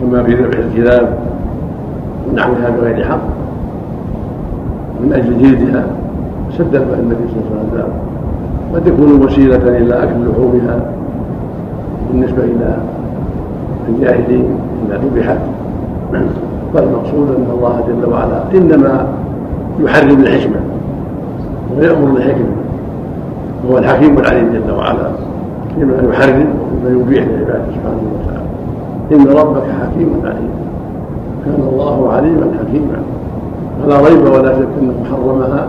[0.00, 1.18] كما في ذبح الكلاب
[2.30, 3.20] ونحوها بغير حق.
[5.00, 5.84] من أجل جلدها
[6.58, 7.92] سد النبي صلى الله عليه وسلم.
[8.74, 10.76] قد يكون وسيلة إلى أكل لحومها؟
[12.10, 12.76] بالنسبة إلى
[13.88, 14.44] الجاهلين
[14.86, 15.38] إذا ذبحت.
[16.74, 19.06] فالمقصود أن الله جل وعلا إنما
[19.80, 20.60] يحرم الحكمة
[21.78, 22.54] ويأمر الحكمة
[23.64, 25.08] وهو الحكيم العليم جل وعلا.
[25.74, 28.48] فيما يحرم وفيما يبيح لعباده سبحانه وتعالى.
[29.12, 30.50] إن ربك حكيم عليم.
[31.44, 32.98] كان الله عليما حكيما.
[33.82, 35.68] فلا ريب ولا شك أنه حرمها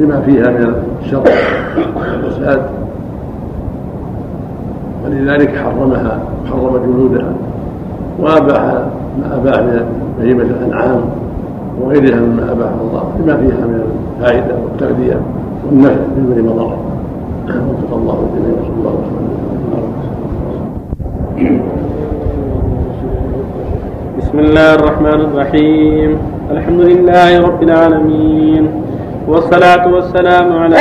[0.00, 1.24] لما فيها من الشر
[1.96, 2.62] والفساد.
[5.04, 6.18] ولذلك حرمها
[6.50, 7.32] حرم جلودها
[8.20, 8.64] وأباح
[9.20, 9.80] ما أباح من
[10.18, 11.00] بهيمة الأنعام
[11.80, 13.80] وغيرها مما اباح الله لما فيها من
[14.20, 15.20] الفائدة والتغذية
[15.66, 16.78] والنفع من غير مضره
[17.48, 18.94] وفق الله الجميع وصلى الله
[21.36, 21.93] وسلم.
[24.34, 26.10] بسم الله الرحمن الرحيم.
[26.50, 28.64] الحمد لله رب العالمين.
[29.30, 30.74] والصلاة والسلام على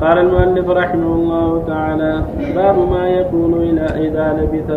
[0.00, 2.12] قال المؤلف رحمه الله تعالى
[2.54, 3.52] باب ما يكون
[4.06, 4.68] إذا لبث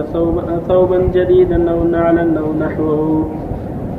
[0.67, 3.29] ثوبا جديدا أو نعلا أو نحوه.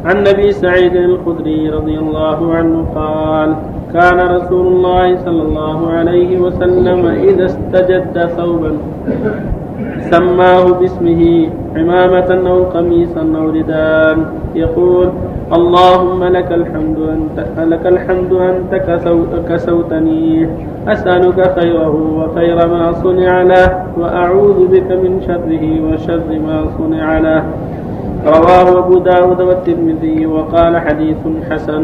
[0.04, 3.50] عن ابي سعيد الخدري رضي الله عنه قال
[3.94, 8.72] كان رسول الله صلى الله عليه وسلم إذا استجد ثوبا
[10.10, 11.22] سماه باسمه
[11.76, 14.18] عمامة أو قميصا أو رداء
[14.54, 15.08] يقول
[15.52, 18.72] اللهم لك الحمد أنت لك الحمد أنت
[19.48, 20.48] كسوتني
[20.88, 23.68] أسألك خيره وخير ما صنع له
[23.98, 27.42] وأعوذ بك من شره وشر ما صنع له.
[28.26, 31.82] رواه أبو داود والترمذي وقال حديث حسن.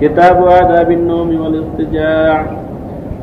[0.00, 2.46] كتاب آداب النوم والاضطجاع.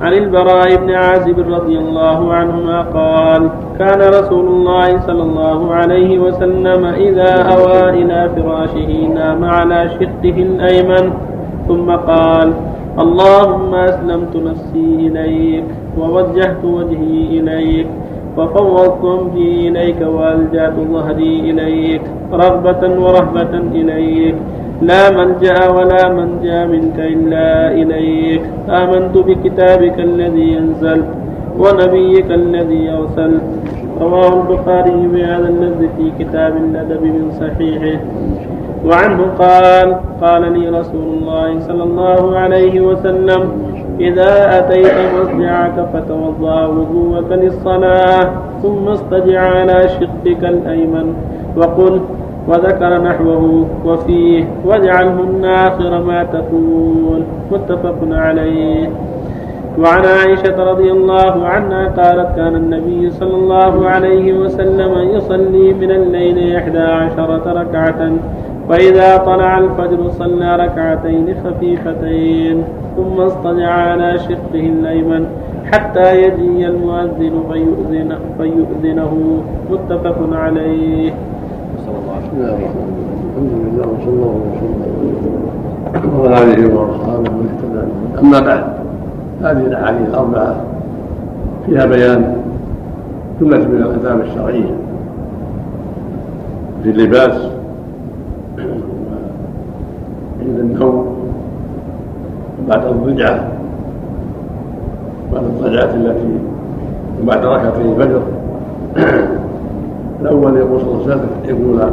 [0.02, 3.50] عن البراء بن عازب رضي الله عنهما قال
[3.80, 11.14] كان رسول الله صلى الله عليه وسلم إذا أوى إلى فراشه نام على شقه الأيمن
[11.68, 12.54] ثم قال
[13.00, 15.64] اللهم أسلمت نفسي إليك
[16.00, 17.88] ووجهت وجهي إليك
[18.38, 22.02] وفوضت أمري إليك وألجأت ظهري إليك
[22.34, 24.36] رغبة ورهبة إليك.
[24.82, 28.42] لا ملجأ ولا منجأ منك إلا إليك.
[28.70, 31.10] آمنت بكتابك الذي أنزلت
[31.60, 33.42] ونبيك الذي أرسلت
[34.02, 38.00] رواه البخاري بهذا اللفظ في كتاب الأدب من صحيحه.
[38.86, 43.42] وعنه قال قال لي رسول الله صلى الله عليه وسلم
[44.00, 51.14] إذا أتيت مصجعك فتوضأ وضوءك للصلاة ثم اصطجع على شقك الأيمن
[51.58, 52.02] وقل
[52.48, 58.89] وذكر نحوه وفيه واجعلهن آخر ما تقول متفق عليه
[59.80, 66.56] وعن عائشة رضي الله عنها قالت كان النبي صلى الله عليه وسلم يصلي من الليل
[66.56, 68.12] إحدى عشرة ركعة
[68.70, 72.64] فإذا طلع الفجر صلى ركعتين خفيفتين
[72.98, 75.26] ثم اصطجع على شقه الأيمن
[75.72, 81.12] حتى يجي المؤذن فيؤذن فيؤذنه متفق عليه.
[81.92, 82.92] صلى الله عليه وسلم.
[83.32, 87.84] الحمد لله وصلى الله وسلم وعلى آله وأصحابه ومن اهتدى
[88.20, 88.64] أما بعد
[89.42, 90.56] هذه الأحاديث الأربعة
[91.66, 92.36] فيها بيان
[93.42, 94.76] جملة من الآداب الشرعية
[96.84, 97.38] في اللباس
[100.42, 101.16] عند النوم
[102.68, 103.48] بعد الضجعة
[105.34, 106.39] بعد الضجعة التي
[107.24, 108.22] وبعد ركعتي الفجر
[110.22, 111.90] الأول يقول صلى الله عليه وسلم يقول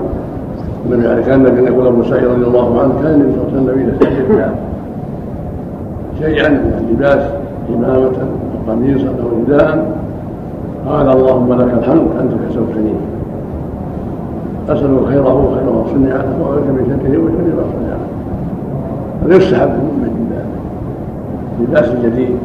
[0.86, 3.82] النبي عليه كأن النبي يقول أبو سعيد رضي الله عنه كأن النبي صلى الله عليه
[3.82, 4.52] وسلم يستحب
[6.18, 7.30] شيئا من اللباس
[7.74, 9.98] إمامة أو قميصا أو رداء
[10.88, 12.94] قال اللهم لك الحمد أنت كسوتني
[14.68, 17.96] أسأل خيره وخير ما صنع له وأعوذ من شره وشر ما صنع.
[19.22, 20.30] له هذا يستحب المؤمن
[21.60, 22.36] لباس جديد.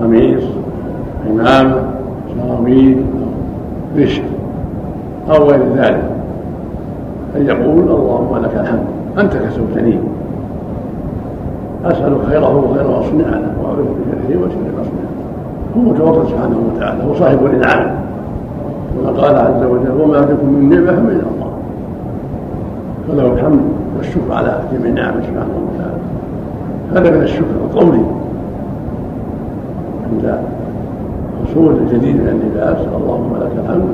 [0.00, 0.44] قميص
[1.30, 1.80] عمامة
[2.34, 3.04] سراويل
[3.98, 4.22] رشد
[5.30, 6.04] أو غير ذلك.
[7.36, 8.86] أن يقول اللهم لك الحمد.
[9.18, 9.98] أنت كسوتني
[11.84, 13.52] أسأل خيره وخير ما صنع له.
[13.62, 15.26] وأعوذ من شره وشر ما صنع له.
[15.76, 17.04] هو متوكل سبحانه وتعالى.
[17.04, 17.94] هو صاحب الإنعام.
[18.94, 21.52] كما قال عز وجل وما بكم من نعمة فمن الله.
[23.08, 23.60] فله الحمد
[23.96, 26.00] والشكر على جميع نعمة سبحانه وتعالى.
[26.92, 28.02] هذا من الشكر القولي.
[30.12, 30.38] عند
[31.46, 33.88] حصول الجديد من اللباس اللهم لك الحمد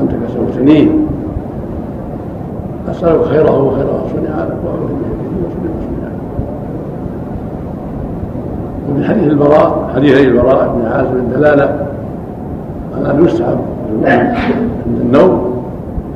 [0.00, 0.90] أنت كسوتني
[2.90, 6.08] أسألك خيره وخير ما صنع لك واعوذ بك وشر ما صنع
[8.90, 11.86] وفي حديث البراء حديث البراء بن عازم الدلالة
[12.96, 13.58] على أن يستحب
[14.04, 15.52] عند النوم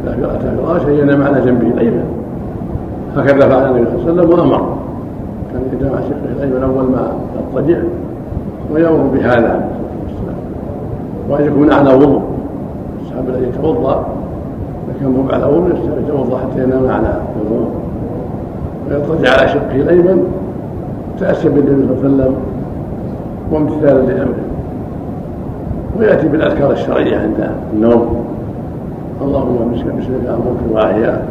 [0.06, 2.04] اذا اتى فراشا ينام على جنبه الأيمن.
[3.16, 4.76] هكذا فعل النبي صلى الله عليه وسلم وأمر.
[5.52, 7.78] كان يجمع شقه الايمن أول ما يضطجع
[8.74, 9.75] ويأمر بهذا.
[11.30, 12.22] وان يكون على وضوء.
[13.02, 14.06] الصحابه الذي يتوضا
[14.86, 15.74] اذا كان مو على وضوء
[16.04, 17.68] يتوضأ حتى ينام على وضوء.
[18.90, 20.24] ويضطجع على شقه الأيمن
[21.20, 22.34] تأسى بالنبي صلى الله عليه وسلم
[23.52, 24.44] وامتثالا لأمره.
[25.98, 28.24] ويأتي بالأذكار الشرعية عند النوم.
[29.22, 31.22] اللهم بسمك امرك واحيا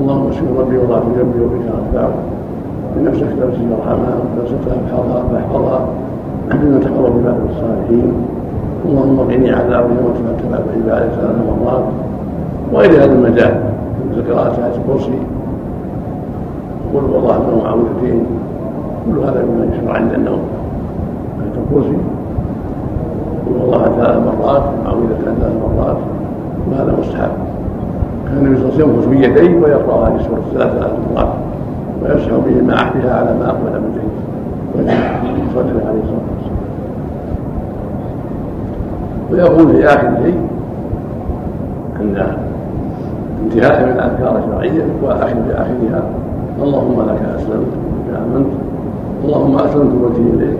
[0.00, 2.12] اللهم اشكر ربي وضعت جنبي وبك أرفعه.
[2.96, 5.88] بنفسك نفسي وارحمها ونفسك احفظها فاحفظها.
[6.50, 8.12] بما تقرب بعد الصالحين
[8.86, 11.84] اللهم قني عذاب يوم تبع عبادك ثلاث مرات
[12.72, 13.60] وغير هذا المجال
[14.10, 15.18] مثل قراءة آية الكرسي.
[16.94, 18.26] قل والله له معوذتين
[19.06, 20.40] كل هذا مما يشرع عند النوم.
[21.40, 21.98] آية الكرسي.
[23.46, 25.96] قل والله ثلاث مرات معوذتان ثلاث مرات
[26.70, 27.30] وهذا مستحب.
[28.26, 31.32] كان النبي صلى الله عليه وسلم بيديه ويقرأ هذه السورة ثلاث مرات.
[32.02, 34.18] ويمسح به ما أحدها على ما أقبل من جيد.
[34.74, 36.37] ويصلي عليه الصلاه والسلام
[39.32, 40.38] ويقول في اخر شيء
[42.00, 42.26] عند
[43.44, 46.02] انتهاء من الأذكار الشرعية واخر في اخرها
[46.62, 48.52] اللهم لك أسلمت بك آمنت.
[49.24, 50.58] اللهم أسلمت وجهي إليك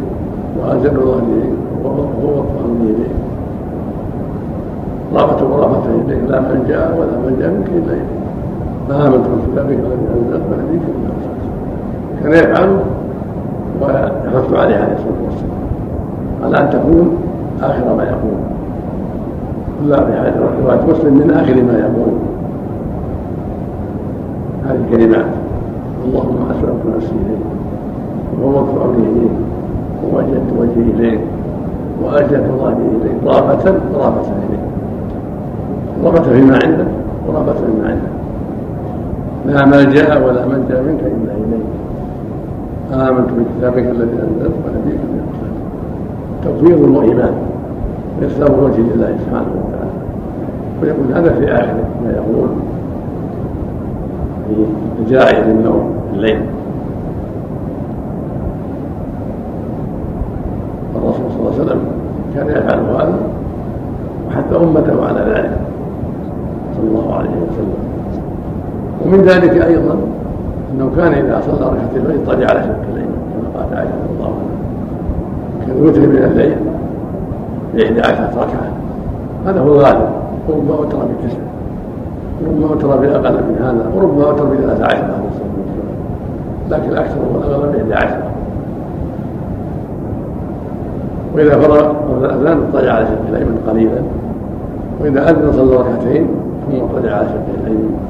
[0.61, 1.53] واجل ظهري إليك
[1.85, 3.17] وفوضت أمري إليك.
[5.15, 6.23] رغبة ورغبة إليك.
[6.29, 8.09] لا من جاء ولا من جاء منك إلا إليك.
[8.91, 10.83] آمنت بكتابك الذي أنزلت ونبيك
[12.23, 12.71] كان يفعل
[13.83, 15.59] ويحث عليه عليه الصلاة والسلام.
[16.45, 17.17] على أن تكون
[17.63, 18.39] آخر ما يقول.
[19.87, 22.13] لا في رواية مسلم من آخر ما يقول.
[24.67, 25.27] هذه الكلمات.
[26.05, 27.45] اللهم أسلمت نفسي إليك
[28.43, 29.31] وفوضت أمري إليك
[30.05, 31.21] ووجهت وجهي إليك
[32.03, 33.17] وألجأت ظهري إليك.
[33.25, 33.65] رغبة
[33.95, 34.65] رغبة إليك.
[36.05, 36.87] رغبة فيما عندك
[37.29, 38.13] ورغبة فيما عندك.
[39.47, 41.67] لا ملجا ولا منجا منك إلا إليك.
[42.93, 45.59] آمنت بكتابك الذي أنزلت ونبيك الذي أرسلت.
[46.45, 47.48] توفيق وإيمان.
[48.23, 49.95] واسلام وجه لله سبحانه وتعالى.
[50.83, 52.49] ويقول هذا في آخر ما يقول
[54.49, 56.41] في الجائع للنوم الليل.
[60.97, 61.81] الرسول صلى الله عليه وسلم
[62.35, 63.19] كان يفعل هذا
[64.29, 65.59] وحتى أمته على ذلك
[66.77, 67.79] صلى الله عليه وسلم.
[69.05, 69.97] ومن ذلك أيضا
[70.75, 74.27] أنه كان إذا صلى ركعتين الفجر اضطجع على شق الايمن كما قالت عائشه رضي الله
[74.27, 76.57] عنها كان يوتر من الليل.
[77.79, 78.73] بإحدى عشرة ركعة.
[79.47, 80.09] هذا هو الغالب.
[80.49, 81.39] وربما أوتر بتسع
[82.43, 83.91] وربما أوتر بأقل من هذا.
[83.97, 85.89] وربما أوتر بثلاث عشرة عليه الصلاة والسلام
[86.71, 88.31] لكن الأكثر والأغلب بإحدى عشرة
[91.35, 94.03] وإذا فرغ من الأذان اضطجع على شق الأيمن قليلا.
[95.01, 96.27] وإذا أذن صلى ركعتين
[96.67, 98.09] ثم اضطجع على شق الأيمن.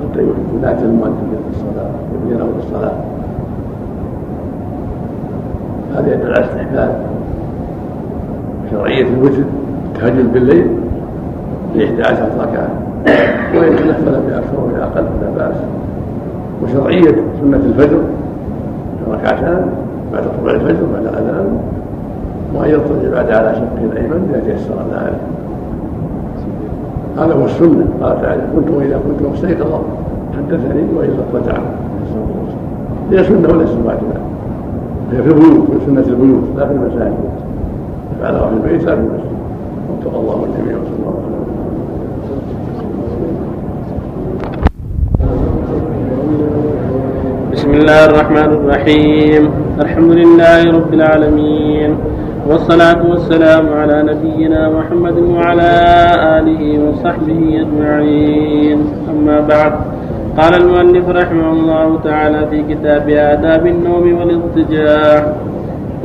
[0.00, 0.20] حتى
[0.54, 2.92] ينادي المؤذن بالصلاة يبين له بالصلاة
[5.94, 7.00] هذا يدل على استحباب
[8.70, 9.42] شرعية الوتر
[9.86, 10.66] التهجد بالليل
[11.74, 12.68] لإحدى عشرة ركعة
[13.56, 15.56] وإن تنفل بأكثر ولا أقل فلا بأس.
[16.62, 17.98] وشرعية سنة الفجر
[19.12, 19.66] ركعتان
[20.12, 21.58] بعد طلوع الفجر بعد الأذان
[22.54, 25.20] وأن يضطجع بعد على شقه الأيمن إذا تيسر ذلك.
[27.18, 27.86] هذا هو السنة.
[28.02, 29.80] قال تعالى كنت وإذا كنت مستيقظا
[30.36, 31.58] حدثني وإلا اضطجع.
[33.10, 34.20] هي سنة وليس واجبا
[35.12, 37.14] هي في البيوت في سنة البيوت لا في المساجد.
[38.26, 38.94] يفعلها في البيت لا
[39.90, 41.46] وفق الله الجميع وصلى الله عليه وسلم
[47.52, 49.42] بسم الله الرحمن الرحيم.
[49.80, 51.90] الحمد لله رب العالمين.
[52.48, 55.72] والصلاة والسلام على نبينا محمد وعلى
[56.38, 58.78] آله وصحبه أجمعين.
[59.10, 59.72] أما بعد
[60.38, 65.45] قال المؤلف رحمه الله تعالى في كتاب آداب النوم والإضطجاع.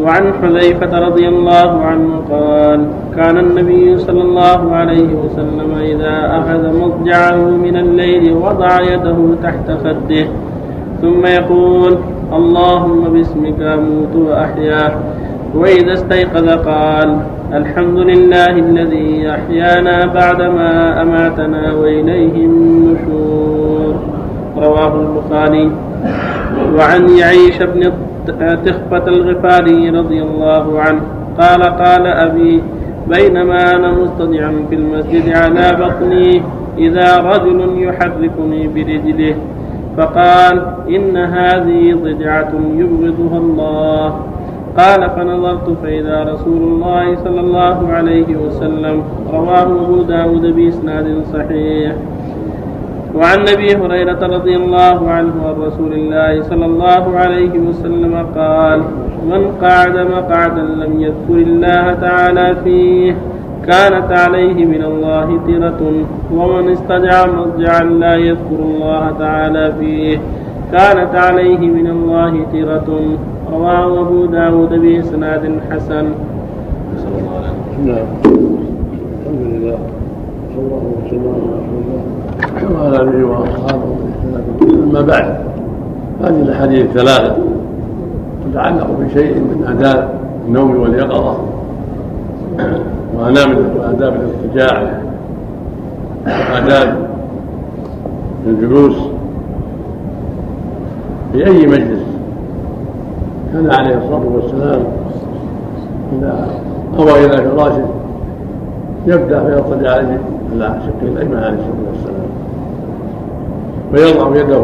[0.04, 7.36] وعن حذيفة رضي الله عنه قال كان النبي صلى الله عليه وسلم إذا أخذ مضجعه
[7.66, 10.26] من الليل وضع يده تحت خده
[11.02, 11.98] ثم يقول
[12.34, 14.96] اللهم باسمك أموت وأحيا.
[15.56, 17.18] وإذا استيقظ قال
[17.54, 23.96] الحمد لله الذي أحيانا بعدما أماتنا وإليه النشور.
[24.58, 25.72] رواه البخاري.
[26.76, 27.92] وعن يعيش بن
[28.66, 31.02] تخفة الغفاري رضي الله عنه.
[31.40, 32.64] قال قال أبي
[33.08, 36.42] بينما أنا مصطدعا في المسجد على بطني
[36.78, 39.36] إذا رجل يحركني برجله.
[39.98, 44.20] فقال إن هذه ضجعة يبغضها الله.
[44.78, 49.04] قال فنظرت فإذا رسول الله صلى الله عليه وسلم
[49.34, 51.96] رواه أبو داود بإسناد صحيح.
[53.16, 58.82] وعن أبي هريرة رضي الله عنه عن رسول الله صلى الله عليه وسلم قال
[59.32, 63.16] من قعد مقعدا لم يذكر الله تعالى فيه
[63.68, 65.82] كانت عليه من الله ترة
[66.34, 70.18] ومن استجع مضجعا لا يذكر الله تعالى فيه
[70.72, 73.00] كانت عليه من الله ترة
[73.52, 76.06] رواه أبو داود بإسناد حسن.
[77.86, 78.06] نعم.
[79.22, 79.78] الحمد لله.
[80.54, 82.21] صلى الله وسلم على رسول الله.
[82.76, 83.96] وعلى اله واصحابه
[84.84, 85.36] اما بعد.
[86.22, 87.36] هذه الأحاديث الثلاثة.
[88.52, 90.10] تتعلق بشيء من آداب
[90.48, 91.38] النوم واليقظة.
[93.18, 93.52] وآداب
[93.92, 95.02] الاضطجاع
[96.26, 97.08] وآداب
[98.48, 98.98] الجلوس.
[101.32, 102.02] في أي مجلس.
[103.54, 104.84] كان عليه الصلاة والسلام
[106.14, 106.50] إذا
[107.00, 107.86] أوى إلى فراشه
[109.08, 110.18] يبدأ فيضطجع على
[110.60, 112.30] شقه الأيمن عليه الصلاة والسلام.
[113.94, 114.64] ويضع يده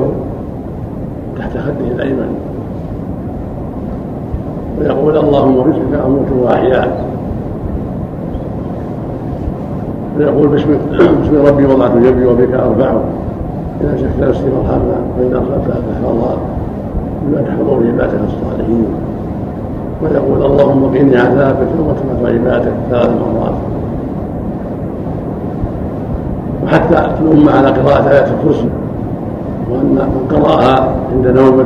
[1.38, 2.36] تحت خده الأيمن.
[4.80, 6.98] ويقول اللهم باسمك أموت وأحيا.
[10.18, 13.02] ويقول باسم باسم ربي وضعت جنبي وبك أرفعه.
[13.82, 16.38] إذا شكت نفسي فارحمها وإذا اخذتها فاحفظها
[17.24, 18.88] بما تحفظ عبادك الصالحين.
[20.02, 23.54] ويقول اللهم قني عذابك وتمت عبادك ثلاث مرات
[26.64, 28.70] وحتى الأمة على قراءة آيات الكرسي
[29.72, 31.66] وأن من قرأها عند نومه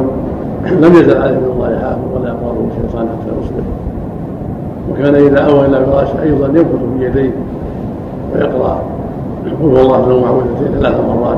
[0.71, 3.63] لم يزل عليه من الله حافظ ولا يقرأه الشيطان حتى يصبح.
[4.91, 7.31] وكان إذا أوى إلى فراشه أيضا ينفض في يديه
[8.35, 8.81] ويقرأ.
[9.63, 11.37] هو الله له معوذتين ثلاث مرات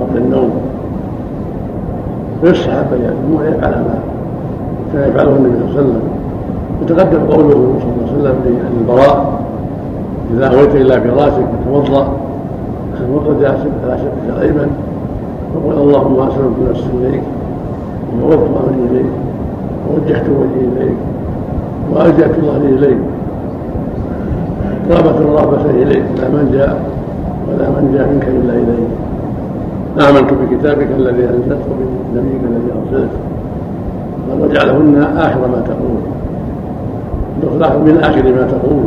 [0.00, 0.50] قبل النوم.
[2.42, 3.98] ويستحب ان يفعل ما
[4.92, 6.00] كان يفعله النبي صلى الله عليه وسلم.
[6.82, 8.36] وتقدم قوله صلى الله عليه وسلم
[8.78, 9.40] للبراء
[10.34, 12.08] إذا أويت إلى فراشك فتوضأ
[13.14, 14.70] وقد على شقك الايمن
[15.54, 17.22] وقل اللهم اسلمت نفسي إليك
[18.22, 19.12] ووضت امري إليك
[19.88, 20.96] ووجهت وجهي إليك
[21.92, 22.98] وألجأت ظهري إليك.
[24.90, 26.80] رغبة الرغبة إليك لا من جاء
[27.48, 28.90] ولا من جاء منك إلا إليك.
[30.08, 33.10] آمنت بكتابك الذي أنزلت وبنبيك الذي أرسلت
[34.30, 36.00] قال واجعلهن آخر ما تقول.
[37.42, 38.84] الاخلاق من آخر ما تقول.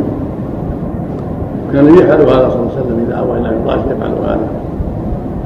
[1.72, 4.48] كان يفعل هذا صلى الله عليه وسلم إذا أوى إلى فراشه يفعل هذا.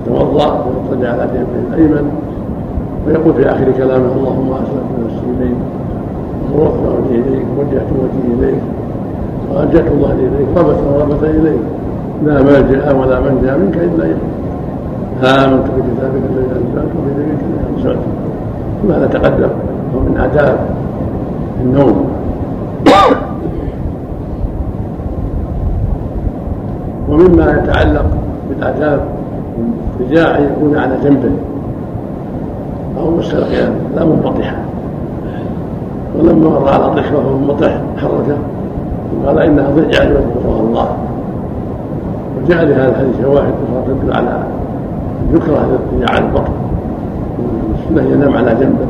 [0.07, 2.11] يتوضأ ويضطجع على جنبه الأيمن
[3.07, 5.57] ويقول في آخر كلامه اللهم أسلمت نفسي إليك
[6.55, 8.62] وصرفت وجهي إليك ووجهت وجهي إليك
[9.53, 11.61] وألجأت الله إليك ربت وربت إليك.
[12.24, 14.16] لا ملجا ولا منجا منك إلا اليك
[15.22, 18.03] امنت بكتابك الذي انزلت وبنبيك الذي ارسلت
[18.83, 19.49] ثم هذا تقدم؟
[19.95, 20.59] هو من آداب
[21.62, 22.07] النوم.
[27.17, 28.07] ومما يتعلق
[28.49, 29.01] بالآداب
[30.01, 31.31] الرجاع يكون على جنبه.
[33.01, 34.57] أو مستلقيا لا منبطحا
[36.19, 38.37] ولما مر على الركبة وهو منبطح حركه
[39.27, 40.89] قال إنها ضجعة يذكرها الله.
[42.37, 44.43] وجاء لهذا الحديث شواهد أخرى تدل على
[45.35, 46.53] يكره الاضطجاع على البطن.
[47.75, 48.87] السنة ينام على جنبه.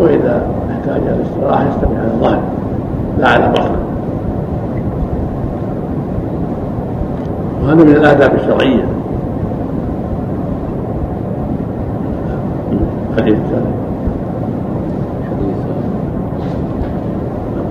[0.00, 2.40] وإذا احتاج إلى الاستراحة يستمع على الظهر
[3.18, 3.61] لا على بطنه.
[7.72, 8.84] وهذا من الآداب الشرعية.
[13.18, 13.72] حديث الثاني
[15.30, 15.56] حديث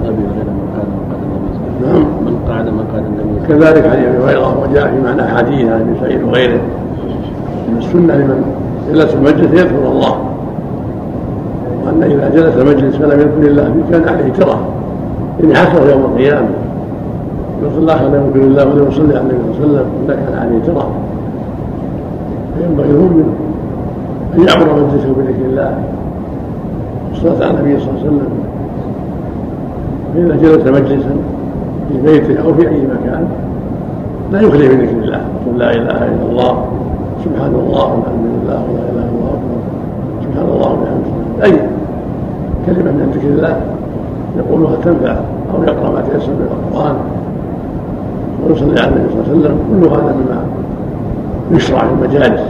[0.03, 2.05] هريرة من قال مقعد النبي نعم.
[2.25, 6.23] من قعد مقعد النبي كذلك عن ابي هريره وجاء في معنى حديث عن ابي سعيد
[6.23, 6.61] وغيره.
[7.69, 8.43] من السنة لمن
[8.93, 10.17] جلس المجلس يذكر الله.
[11.85, 14.59] وأن إذا جلس المجلس فلم يذكر الله فيه كان عليه ترى
[15.43, 16.60] إن حصل يوم القيامة.
[17.77, 20.59] الله لا يذكر الله ولا يصلي على النبي صلى الله عليه وسلم اذا كان عليه
[20.67, 20.85] ترى.
[22.57, 23.35] فينبغي المؤمن
[24.33, 25.83] أن يعمر مجلسه بذكر الله.
[27.09, 28.31] والصلاه على النبي صلى الله عليه وسلم.
[30.13, 31.13] فاذا جلس مجلسا
[31.89, 33.27] في بيته أو في أي مكان
[34.31, 35.21] لا يخلي من ذكر الله.
[35.45, 36.65] يقول لا إله إلا الله
[37.25, 39.35] سبحان الله والحمد لله ولا إله إلا الله
[40.23, 41.53] سبحان الله وبحمده أي
[42.65, 43.61] كلمة من ذكر الله
[44.37, 45.15] يقولها تنفع
[45.53, 46.95] أو يقرأ ما تيسر من القرآن.
[48.47, 50.43] ويصلي على النبي صلى الله عليه وسلم كل هذا مما
[51.51, 52.41] يشرع في المجالس.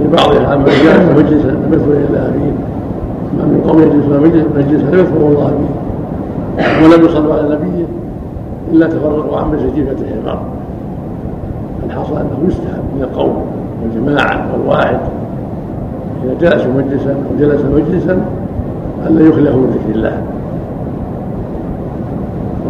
[0.00, 2.52] لبعضها من جلس مجلسا لم يذكر الا فيه
[3.38, 4.20] ما من قوم يجلسون
[4.56, 7.84] مجلسا لم يذكروا الله فيه ولم يصلوا على نبيه
[8.72, 10.42] إلا تفرقوا عن مسجفه الحمار.
[11.86, 13.44] الحصل أنه يستحب من القوم
[13.82, 14.98] والجماعة والواحد
[16.24, 18.20] إذا جلسوا مجلسا أو جلس مجلسا
[19.06, 20.22] الا يخلفوا من ذكر الله.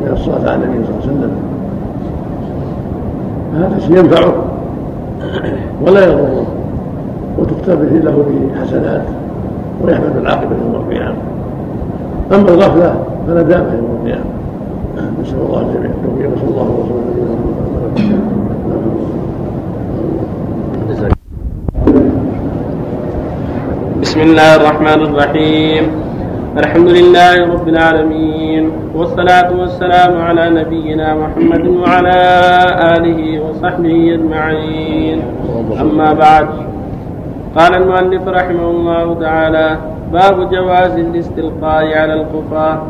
[0.01, 1.33] ومن الصلاه على النبي صلى الله عليه وسلم.
[3.55, 4.35] هذا شيء ينفعه.
[5.83, 6.47] ولا يضره.
[7.39, 9.03] وتكتب له به حسنات
[9.85, 11.17] ويحمد العاقبة يوم القيامة.
[12.33, 14.31] أما الغفلة فلا دام يوم القيامة.
[15.23, 16.31] نسأل الله الجميع التوفيق.
[16.37, 17.01] نسال الله وسلم
[24.01, 26.10] بسم الله الرحمن الرحيم.
[26.59, 32.19] الحمد لله رب العالمين والصلاة والسلام على نبينا محمد وعلى
[32.97, 35.19] آله وصحبه أجمعين.
[35.81, 36.49] أما بعد
[37.57, 39.79] قال المؤلف رحمه الله تعالى
[40.13, 42.83] باب جواز الاستلقاء على الخفاة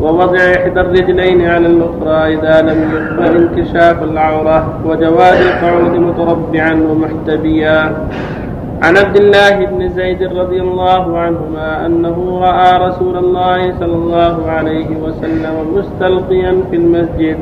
[0.00, 7.78] ووضع إحدى الرجلين على الأخرى إذا لم يقبل انكشاف العورة وجواز القعود متربعا ومحتبيا.
[8.82, 14.96] عن عبد الله بن زيد رضي الله عنهما أنه رأى رسول الله صلى الله عليه
[14.96, 17.36] وسلم مستلقيا في المسجد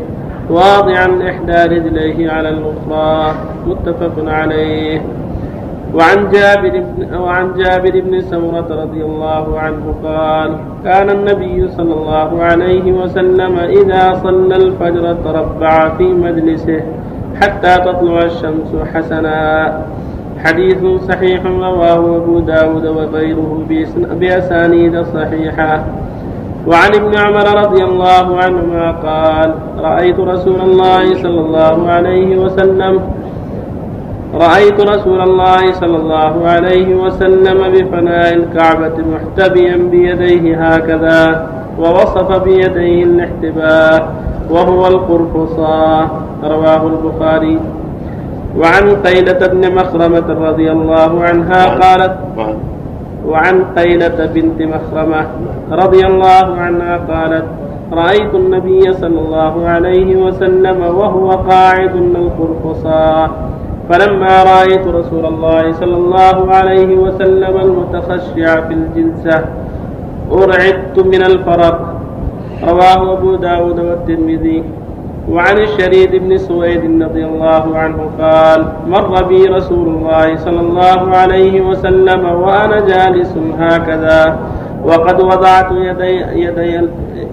[0.51, 3.35] واضعا إحدى رجليه على الأخرى
[3.67, 5.03] متفق عليه.
[5.95, 10.51] وعن جابر بن وعن جابر بن سمرة رضي الله عنه قال:
[10.85, 16.81] كان النبي صلى الله عليه وسلم إذا صلى الفجر تربع في مجلسه
[17.41, 19.39] حتى تطلع الشمس حسنا.
[20.45, 23.65] حديث صحيح رواه أبو داود وغيره
[24.21, 25.85] بأسانيد صحيحة
[26.67, 33.01] وعن ابن عمر رضي الله عنهما قال رأيت رسول الله صلى الله عليه وسلم
[34.35, 44.15] رأيت رسول الله صلى الله عليه وسلم بفناء الكعبة محتبيا بيديه هكذا ووصف بيديه الاحتباء
[44.51, 46.09] وهو القرفصاء
[46.45, 47.59] رواه البخاري.
[48.57, 52.17] وعن قيلة بن مخرمة رضي الله عنها قالت
[53.27, 55.27] وعن قيلة بنت مخرمة
[55.73, 57.45] رضي الله عنها قالت
[57.93, 63.31] رأيت النبي صلى الله عليه وسلم وهو قاعد القرفصاء
[63.91, 69.45] فلما رأيت رسول الله صلى الله عليه وسلم المتخشع في الجلسة
[70.33, 71.79] أرعدت من الفرق.
[72.63, 74.63] رواه أبو داود والترمذي.
[75.31, 81.61] وعن الشريد بن سويد رضي الله عنه قال مر بي رسول الله صلى الله عليه
[81.61, 84.39] وسلم وأنا جالس هكذا
[84.85, 86.15] وقد وضعت يدي,
[86.47, 86.89] يدي,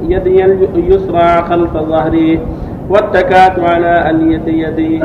[0.08, 2.40] يدي اليسرى خلف ظهري
[2.90, 5.00] واتكأت على ألية يدي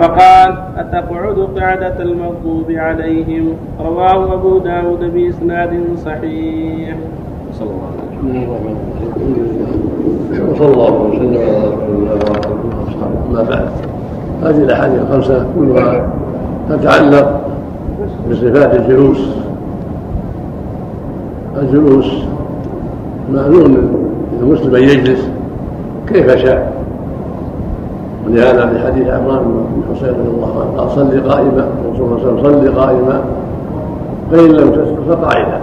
[0.00, 6.96] فقال أتقعد قعدة المغضوب عليهم؟ رواه أبو داود بإسناد صحيح.
[7.58, 7.90] صلى الله
[8.22, 8.76] عليه وسلم.
[10.52, 13.68] وصلى الله وسلم على رسول الله وعلى اله واصحابه اما بعد.
[14.42, 16.08] هذه الأحاديث الخمسة كلها
[16.70, 17.40] تتعلق
[18.30, 19.28] بصفات الجلوس.
[21.62, 22.24] الجلوس
[23.32, 23.78] معلوم
[24.40, 25.28] المسلم ان يجلس.
[26.08, 26.72] كيف شاء؟
[28.26, 31.66] ولهذا في حديث عمران بن حسين رضي الله عنه قال صل قائما.
[31.84, 33.20] الرسول صلى الله عليه وسلم صل قائما.
[34.30, 35.58] فإن لم تستطع فقاعدا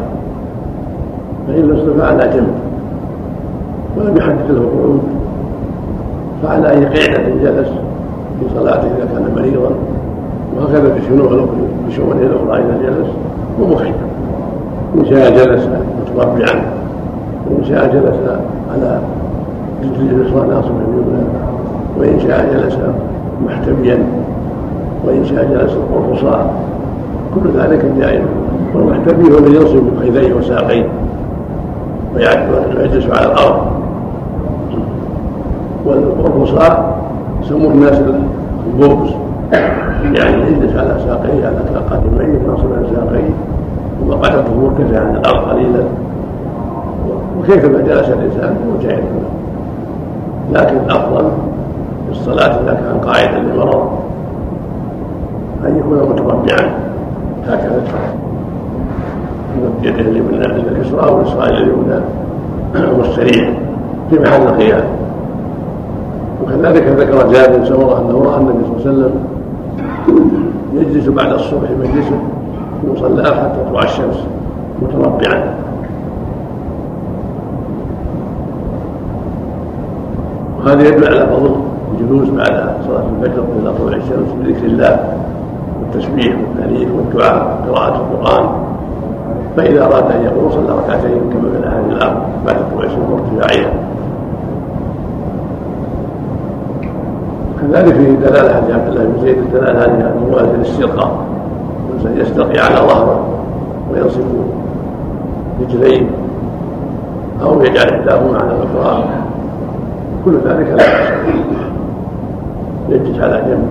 [1.47, 2.53] فإن لم تستطع فعلى جنب.
[3.97, 5.01] ولم يحدد له القعود
[6.43, 7.67] فعلى اي قعده جلس
[8.39, 9.71] في صلاته إذا كان مريضا.
[10.57, 13.07] وهكذا في شؤونه في شؤونه الاخرى اذا جلس
[13.61, 14.05] ومخير
[14.99, 15.67] إن شاء جلس
[16.01, 16.61] متربعا.
[17.49, 18.19] وإن شاء جلس
[18.73, 18.99] على
[19.83, 21.23] رجله اليسرى ناصبا اليمنى
[21.99, 22.77] وإن شاء جلس
[23.45, 23.97] محتبيا.
[25.07, 26.51] وإن شاء جلس قرفصا.
[27.35, 28.21] كل ذلك جائز
[28.75, 30.85] والمحتبي هو الذي ينصب فخذيه وساقيه.
[32.15, 33.61] ويجلس على الأرض.
[35.85, 36.95] والرصاع
[37.41, 38.01] يسموه الناس
[38.67, 39.09] البوكس
[40.13, 41.57] يعني يجلس على ساقيه على
[41.89, 43.33] قدميه على ساقيه.
[44.01, 45.83] ومقعدته مركزه عن الأرض قليلا.
[47.39, 49.03] وكيفما جلس الإنسان هو جائز
[50.53, 51.31] لكن الأفضل
[52.05, 53.89] في الصلاة اذا كان قاعدا لمرض
[55.65, 56.69] أن يكون متربعا.
[57.47, 57.81] هكذا.
[59.55, 61.84] يمد يده اليمنى إلى اليسرى واليسرى إلى اليمنى
[63.17, 63.53] والسريع
[64.09, 64.83] في محل القيام
[66.43, 69.13] وكذلك ذكر جابر بن سمرة أنه رأى النبي صلى الله عليه وسلم
[70.73, 72.19] يجلس بعد الصبح مجلسه
[72.81, 74.27] في مصلاه حتى تطلع الشمس
[74.81, 75.55] متربعا.
[80.59, 81.55] وهذا يدل على فضل
[81.93, 85.17] الجلوس بعد صلاة الفجر إلى طلوع الشمس بذكر الله
[85.81, 88.64] والتسبيح والتهليل والدعاء وقراءه القرآن.
[89.57, 93.73] فإذا أراد أن يقول صلى ركعتين كما في الاحاديث الاربع بعد طلوع الشمس وارتفاعها
[97.61, 101.17] كذلك في دلالة حديث عبد الله بن زيد الدلالة هذه على جواز الاستلقاء
[101.89, 103.27] الانسان يستلقي على ظهره
[103.91, 104.21] وينصب
[105.61, 106.07] رجليه
[107.41, 109.03] أو يجعل إحداهما على الأخرى.
[110.25, 111.09] كل ذلك لا باس
[112.89, 113.67] يجلس على جنب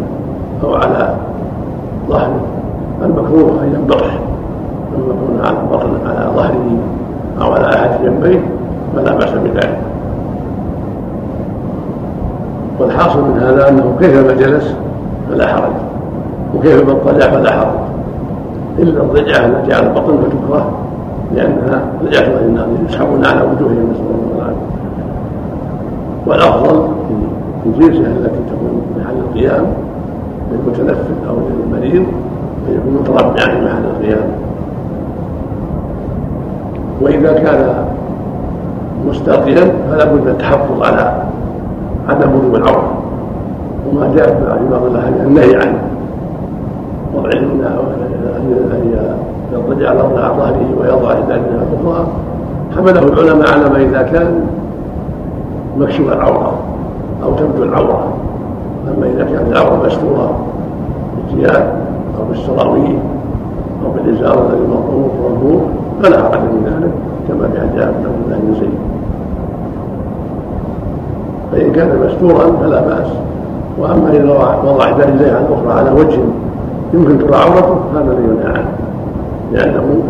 [0.65, 1.15] أو على
[2.09, 2.41] ظهره
[3.03, 4.19] المكروه أن ينبطح
[4.99, 5.57] يكون على
[6.07, 6.79] على ظهره
[7.41, 8.41] أو على احد جنبيه
[8.97, 9.79] فلا باس بذلك
[12.81, 14.75] والحاصل من هذا انه كيفما جلس
[15.31, 15.73] فلا حرج
[16.55, 17.75] وكيفما اضطجع فلا حرج
[18.79, 20.71] الا الضجعه التي على البطن فتكره
[21.35, 24.75] لانها ضجعه الناس يسحبون على وجوههم نسال الله العافيه
[26.27, 26.89] والافضل
[27.63, 29.67] في الجلسه التي تكون محل القيام
[30.53, 32.07] للمتنفس أو للمريض
[32.69, 34.29] يكون متربعا في محل القيام
[37.01, 37.85] وإذا كان
[39.09, 41.23] مستلقيا فلا بد من التحفظ على
[42.09, 42.93] عدم وجوب العوره
[43.89, 45.79] وما جاء في بعض الأحاديث النهي عنه
[47.15, 47.61] وضع ان
[49.53, 52.07] يضطجع على ظهره ويضع يديه الأخرى.
[52.77, 54.47] حمله العلماء على ما إذا كان
[55.79, 56.55] مكشوف العورة
[57.23, 58.09] أو تبدو العورة.
[58.97, 60.37] أما إذا كانت العورة مستورة
[61.17, 61.75] بالثياب
[62.19, 62.99] أو بالسراويل
[63.85, 65.61] أو بالازار الذي مطروح مربوط
[66.03, 66.93] فلا حرج من ذلك
[67.29, 68.79] كما في عبد الله بن زيد.
[71.53, 73.09] فإن كان مستورا فلا بأس.
[73.79, 74.33] وأما إذا
[74.65, 76.19] وضع رجليه على الأخرى على وجه
[76.95, 78.73] يمكن ترى عورته هذا لا ينهى عنه
[79.53, 80.03] لأنه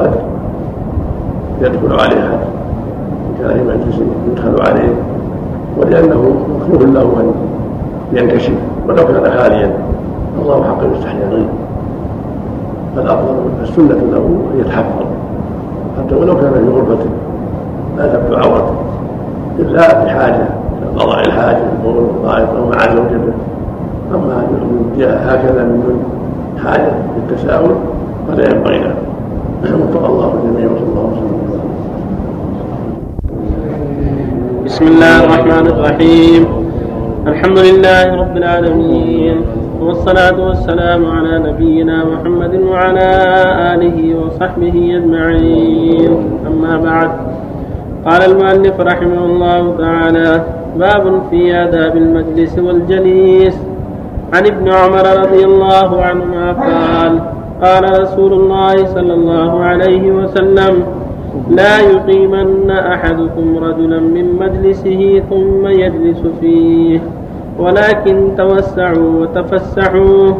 [0.00, 0.10] قد
[1.60, 2.38] يدخل عليه أحد
[3.38, 4.02] كان في مجلس
[4.32, 4.94] يدخل عليه
[5.78, 7.32] ولأنه مكروه له أن
[8.12, 8.54] ينكشف
[8.88, 9.72] ولو كان خاليا.
[10.42, 11.54] الله حق يستحيا غيره
[12.96, 15.07] فالأفضل السنة له أن يتحفظ.
[15.98, 17.10] حتى ولو كان في غرفته
[17.96, 18.74] لا تبدو عورته
[19.58, 20.48] إلا بحاجة
[20.96, 23.32] قضاء الحاجة البول والغائط أو مع زوجته
[24.14, 25.98] أما أن هكذا من دون
[26.64, 27.74] حاجة للتساؤل
[28.28, 28.94] فلا ينبغي له.
[29.64, 31.38] وفق الله الجميع وصلى الله وسلم.
[34.64, 36.57] بسم الله الرحمن الرحيم.
[37.28, 39.36] الحمد لله رب العالمين
[39.80, 43.08] والصلاة والسلام على نبينا محمد وعلى
[43.72, 46.12] آله وصحبه أجمعين.
[46.46, 47.10] أما بعد
[48.06, 50.30] قال المؤلف رحمه الله تعالى
[50.76, 53.56] باب في آداب المجلس والجليس.
[54.34, 57.12] عن ابن عمر رضي الله عنهما قال
[57.64, 60.74] قال رسول الله صلى الله عليه وسلم
[61.50, 67.00] لا يقيمن أحدكم رجلا من مجلسه ثم يجلس فيه.
[67.58, 70.34] ولكن توسعوا وتفسحوا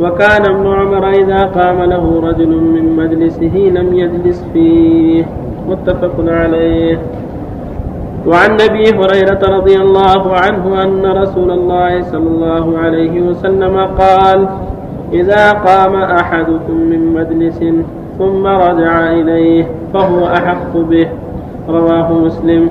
[0.00, 5.24] وكان ابن عمر إذا قام له رجل من مجلسه لم يجلس فيه.
[5.68, 6.98] متفق عليه.
[8.26, 14.48] وعن أبي هريرة رضي الله عنه أن رسول الله صلى الله عليه وسلم قال
[15.12, 17.64] إذا قام أحدكم من مجلس
[18.18, 21.08] ثم رجع إليه فهو أحق به.
[21.68, 22.68] رواه مسلم.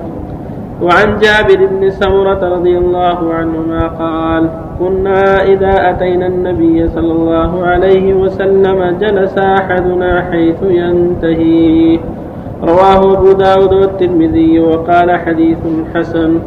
[0.82, 8.14] وعن جابر بن سمرة رضي الله عنهما قال كنا إذا أتينا النبي صلى الله عليه
[8.14, 12.00] وسلم جلس أحدنا حيث ينتهي.
[12.62, 15.58] رواه أبو داود والترمذي وقال حديث
[15.94, 16.38] حسن.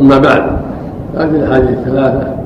[0.00, 0.42] أما بعد
[1.16, 2.36] هذه الأحاديث الثلاثة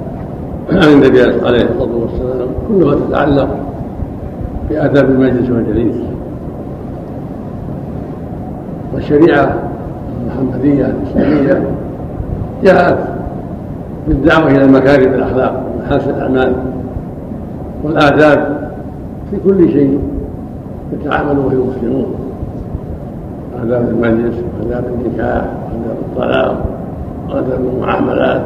[0.72, 3.70] عن النبي عليه الصلاة والسلام كلها تتعلق
[4.71, 5.97] بآداب المجلس والجليس.
[8.95, 9.55] والشريعة
[10.23, 11.62] المحمدية الإسلامية
[12.64, 12.99] جاءت
[14.09, 16.53] بالدعوة إلى مكارم الأخلاق ومحاسن الأعمال
[17.85, 18.71] والآداب
[19.31, 19.99] في كل شيء
[20.93, 22.14] يتعامل به المسلمون
[23.62, 26.64] آداب المجلس وآداب النكاح وآداب الطلاق
[27.29, 28.43] وآداب المعاملات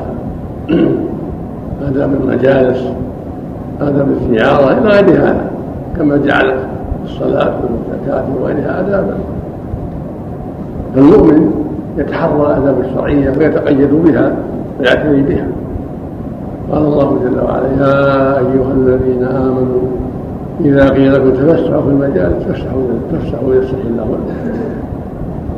[1.89, 2.85] آداب المجالس
[3.81, 5.54] آداب الزيارة إلى غير هذا.
[5.99, 6.57] كما جعلت
[7.05, 9.15] الصلاة والزكاة وغيرها آدابا
[10.95, 11.51] فالمؤمن
[11.99, 14.37] يتحرى الآداب الشرعية ويتقيد بها
[14.81, 15.47] ويعتني بها.
[16.73, 19.81] قال الله جل وعلا يا أيها الذين آمنوا
[20.61, 22.83] إذا قيل لكم تفسحوا في المجالس فافسحوا
[23.13, 24.59] تفسحوا يفسح الله لكم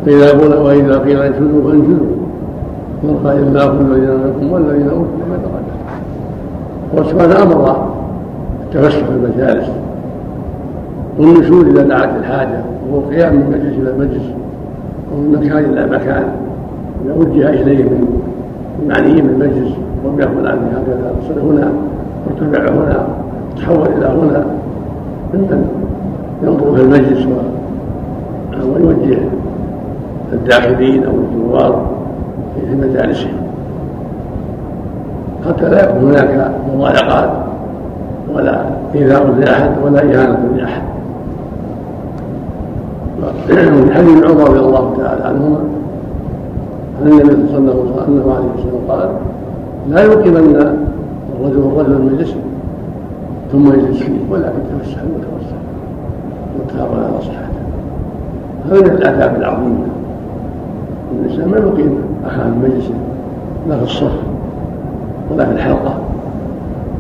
[0.07, 2.17] فإذا قيل وإذا قيل انشزوا فانشزوا
[3.05, 5.77] يرفع الله الذين منكم والذين أوتوا ما تقدم
[6.95, 7.89] وسبحانه أمر
[8.65, 9.71] التفسح في المجالس.
[11.19, 14.25] والنشور إذا دعت الحاجة وهو القيام من مجلس إلى مجلس
[15.13, 16.25] ومن مكان إلى مكان.
[17.05, 18.23] إذا وجه إليه من
[18.83, 19.73] المعنيين بالمجلس
[20.05, 21.73] وهم يقول عنه هكذا صل هنا
[22.27, 23.07] وارتفع هنا
[23.57, 24.47] تحول إلى هنا.
[25.35, 25.69] ممن
[26.43, 27.27] ينظر في المجلس
[28.65, 29.19] ويوجه
[30.33, 31.87] الداخلين أو الزوار
[32.55, 33.37] في مجالسهم.
[35.49, 37.31] حتى لا يكون هناك مضايقات
[38.35, 38.65] ولا
[38.95, 40.83] إيذاء لأحد ولا إهانة لأحد.
[43.17, 45.59] من حديث عمر رضي الله تعالى عنهما
[47.01, 49.09] عن النبي صلى الله عليه وسلم قال
[49.89, 50.77] لا يقيمن
[51.41, 52.35] الرجل الرجل المجلس
[53.53, 55.57] ثم يجلس فيه ولكن تفسح وتوسع
[56.59, 57.57] متفق على صحته
[58.71, 59.87] هذا من الآداب العظيمة.
[61.13, 62.95] الإنسان ما يقيم من مجلسه
[63.69, 64.13] لا في الصف
[65.31, 65.95] ولا في الحلقة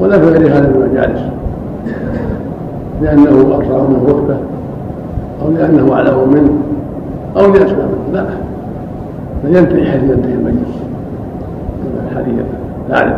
[0.00, 1.20] ولا في غير هذه المجالس
[3.02, 4.36] لأنه أرفع منه رتبة.
[5.42, 6.52] أو لأنه أعلم منه
[7.36, 8.24] أو لأسباب لا.
[9.44, 10.76] بل ينتهي حيث ينتهي المجلس.
[11.82, 12.44] كما الحديث
[12.90, 13.16] تعرف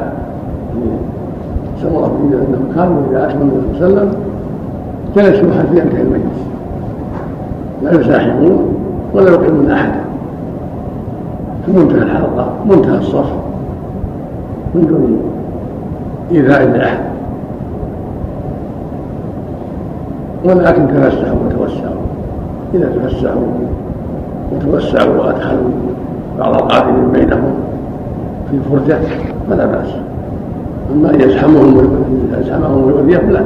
[1.82, 4.12] سمر في أنهم كانوا إذا أتوا النبي صلى الله عليه وسلم
[5.16, 6.40] جلسوا حتى ينتهي المجلس.
[7.82, 8.74] لا يزاحمون
[9.14, 10.00] ولا يقيمون أحدا.
[11.66, 13.32] في منتهى الحلقة منتهى الصف
[14.74, 15.20] من دون
[16.30, 16.98] إيذاء لأحد
[20.44, 21.37] ولكن وتوسعوا
[22.74, 23.46] إذا تفسحوا
[24.52, 25.70] وتوسعوا وأدخلوا
[26.38, 27.54] بعض القائلين بينهم
[28.50, 28.98] في فرجة
[29.50, 29.88] فلا بأس.
[30.92, 31.90] أما أن يزحمهم
[32.40, 33.40] يزحمهم ويؤذيهم لا.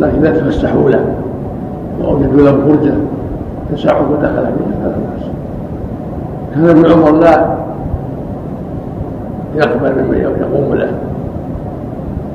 [0.00, 1.04] لكن لا تفسحوا له
[2.00, 2.94] وأوجدوا له فرجة
[3.72, 5.26] تسعه ودخل فيها فلا بأس.
[6.54, 7.56] كان ابن عمر لا
[9.56, 10.90] يقبل ممن يقوم له.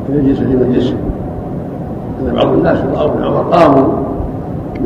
[0.09, 0.93] إذا جلس في مجلسه
[2.35, 4.04] بعض الناس رأوا ابن عمر قاموا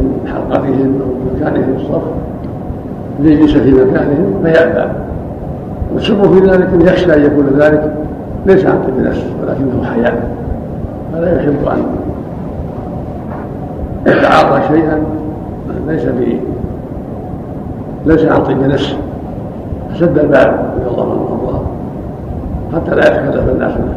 [0.01, 2.01] من حلقتهم من مكانهم الصف
[3.19, 4.91] ليجلس في مكانهم فيأبى.
[5.93, 7.93] والسر في ذلك أن يخشى أن يكون ذلك
[8.45, 10.29] ليس عن طيب نفس ولكنه حياء
[11.13, 11.83] فلا يحب أن
[14.07, 15.03] يتعاطى شيئا
[15.87, 16.39] ليس به
[18.05, 18.95] ليس عن طيب نفس
[19.93, 21.61] فسد الباب رضي الله عنه وارضاه
[22.73, 23.95] حتى لا يتكلف الناس له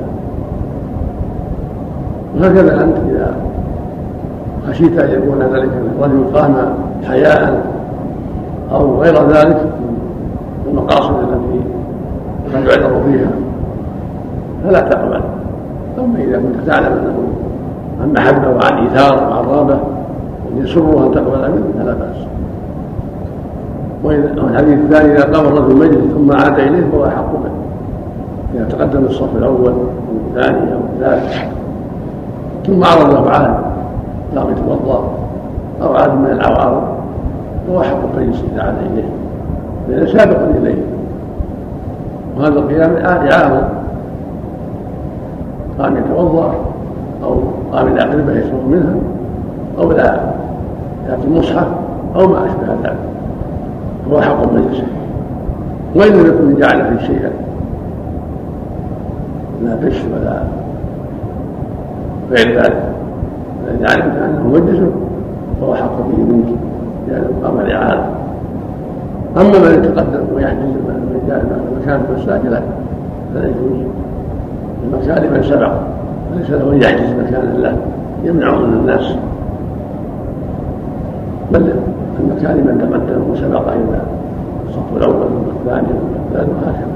[2.40, 3.34] وهكذا أنت إذا
[4.68, 7.66] خشيت أن يكون ذلك الرجل قام حياء
[8.72, 11.60] أو غير ذلك من المقاصد التي
[12.54, 13.30] قد يعذر فيها.
[14.64, 15.20] فلا تقبل.
[15.98, 17.14] اما إذا كنت تعلم أنه
[18.02, 19.78] عن محبه وعن ايثار وعن رغبه
[20.56, 22.16] يسره أن تقبل منه فلا بأس.
[24.04, 27.50] والحديث الثاني إذا قام الرجل مجلس ثم عاد إليه فهو احق به
[28.54, 29.86] إذا تقدم الصف الأول أو
[30.28, 31.36] الثاني أو الثالث.
[32.66, 33.30] ثم عرض له
[34.36, 35.08] قام يتوضا
[35.82, 36.82] أو عاد من العوارض
[37.66, 39.08] فهو احق المجلس إذا عاد إليه.
[39.88, 40.82] لأنه سابق إليه.
[42.36, 43.68] وهذا القيام اعاده
[45.78, 46.54] قام يتوضأ
[47.24, 47.40] أو
[47.72, 48.94] قام إلى قربه يشرب منها
[49.78, 50.20] أو لا.
[51.08, 51.66] يأتي المصحف
[52.16, 52.96] أو ما أشبه ذلك.
[54.10, 54.82] هو حق المجلس
[55.94, 57.30] وان لم يكن جعل فيه شيئا؟
[59.62, 60.42] لا غش ولا
[62.30, 62.91] غير ذلك.
[63.82, 64.80] اذا علمت انه مجلس
[65.60, 66.58] فهو حق به منك.
[67.08, 68.04] لأنه قام الاعاده
[69.36, 71.44] أما من يتقدم ويحجز من جاء
[71.82, 72.62] مكان في المساجد
[73.34, 73.40] لا.
[73.40, 73.86] يجوز.
[74.84, 75.72] المكان لمن سبق
[76.34, 77.76] فليس له أن يحجز مكانا له
[78.24, 79.14] يمنعه من الناس.
[81.52, 81.72] بل
[82.20, 84.00] المكان لمن تقدم وسبق إلى
[84.68, 86.92] الصف الأول والثاني والثالث وهكذا.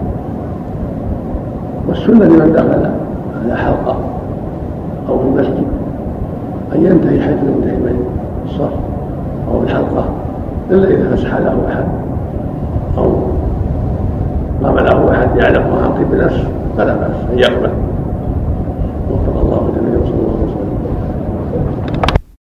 [1.89, 2.91] والسنة لمن دخل
[3.45, 3.97] على حلقة
[5.09, 5.76] أو في المسجد.
[6.75, 7.97] أن ينتهي حيث ينتهي بين
[8.45, 8.73] الصف
[9.49, 10.05] أو الحلقة
[10.71, 11.85] إلا إذا فسح له أحد
[12.99, 13.13] أو
[14.63, 16.49] قام له أحد يعلم عن طيب نفسه
[16.79, 17.71] فلا بأس أن يقبل.
[19.11, 20.16] وفق الله الله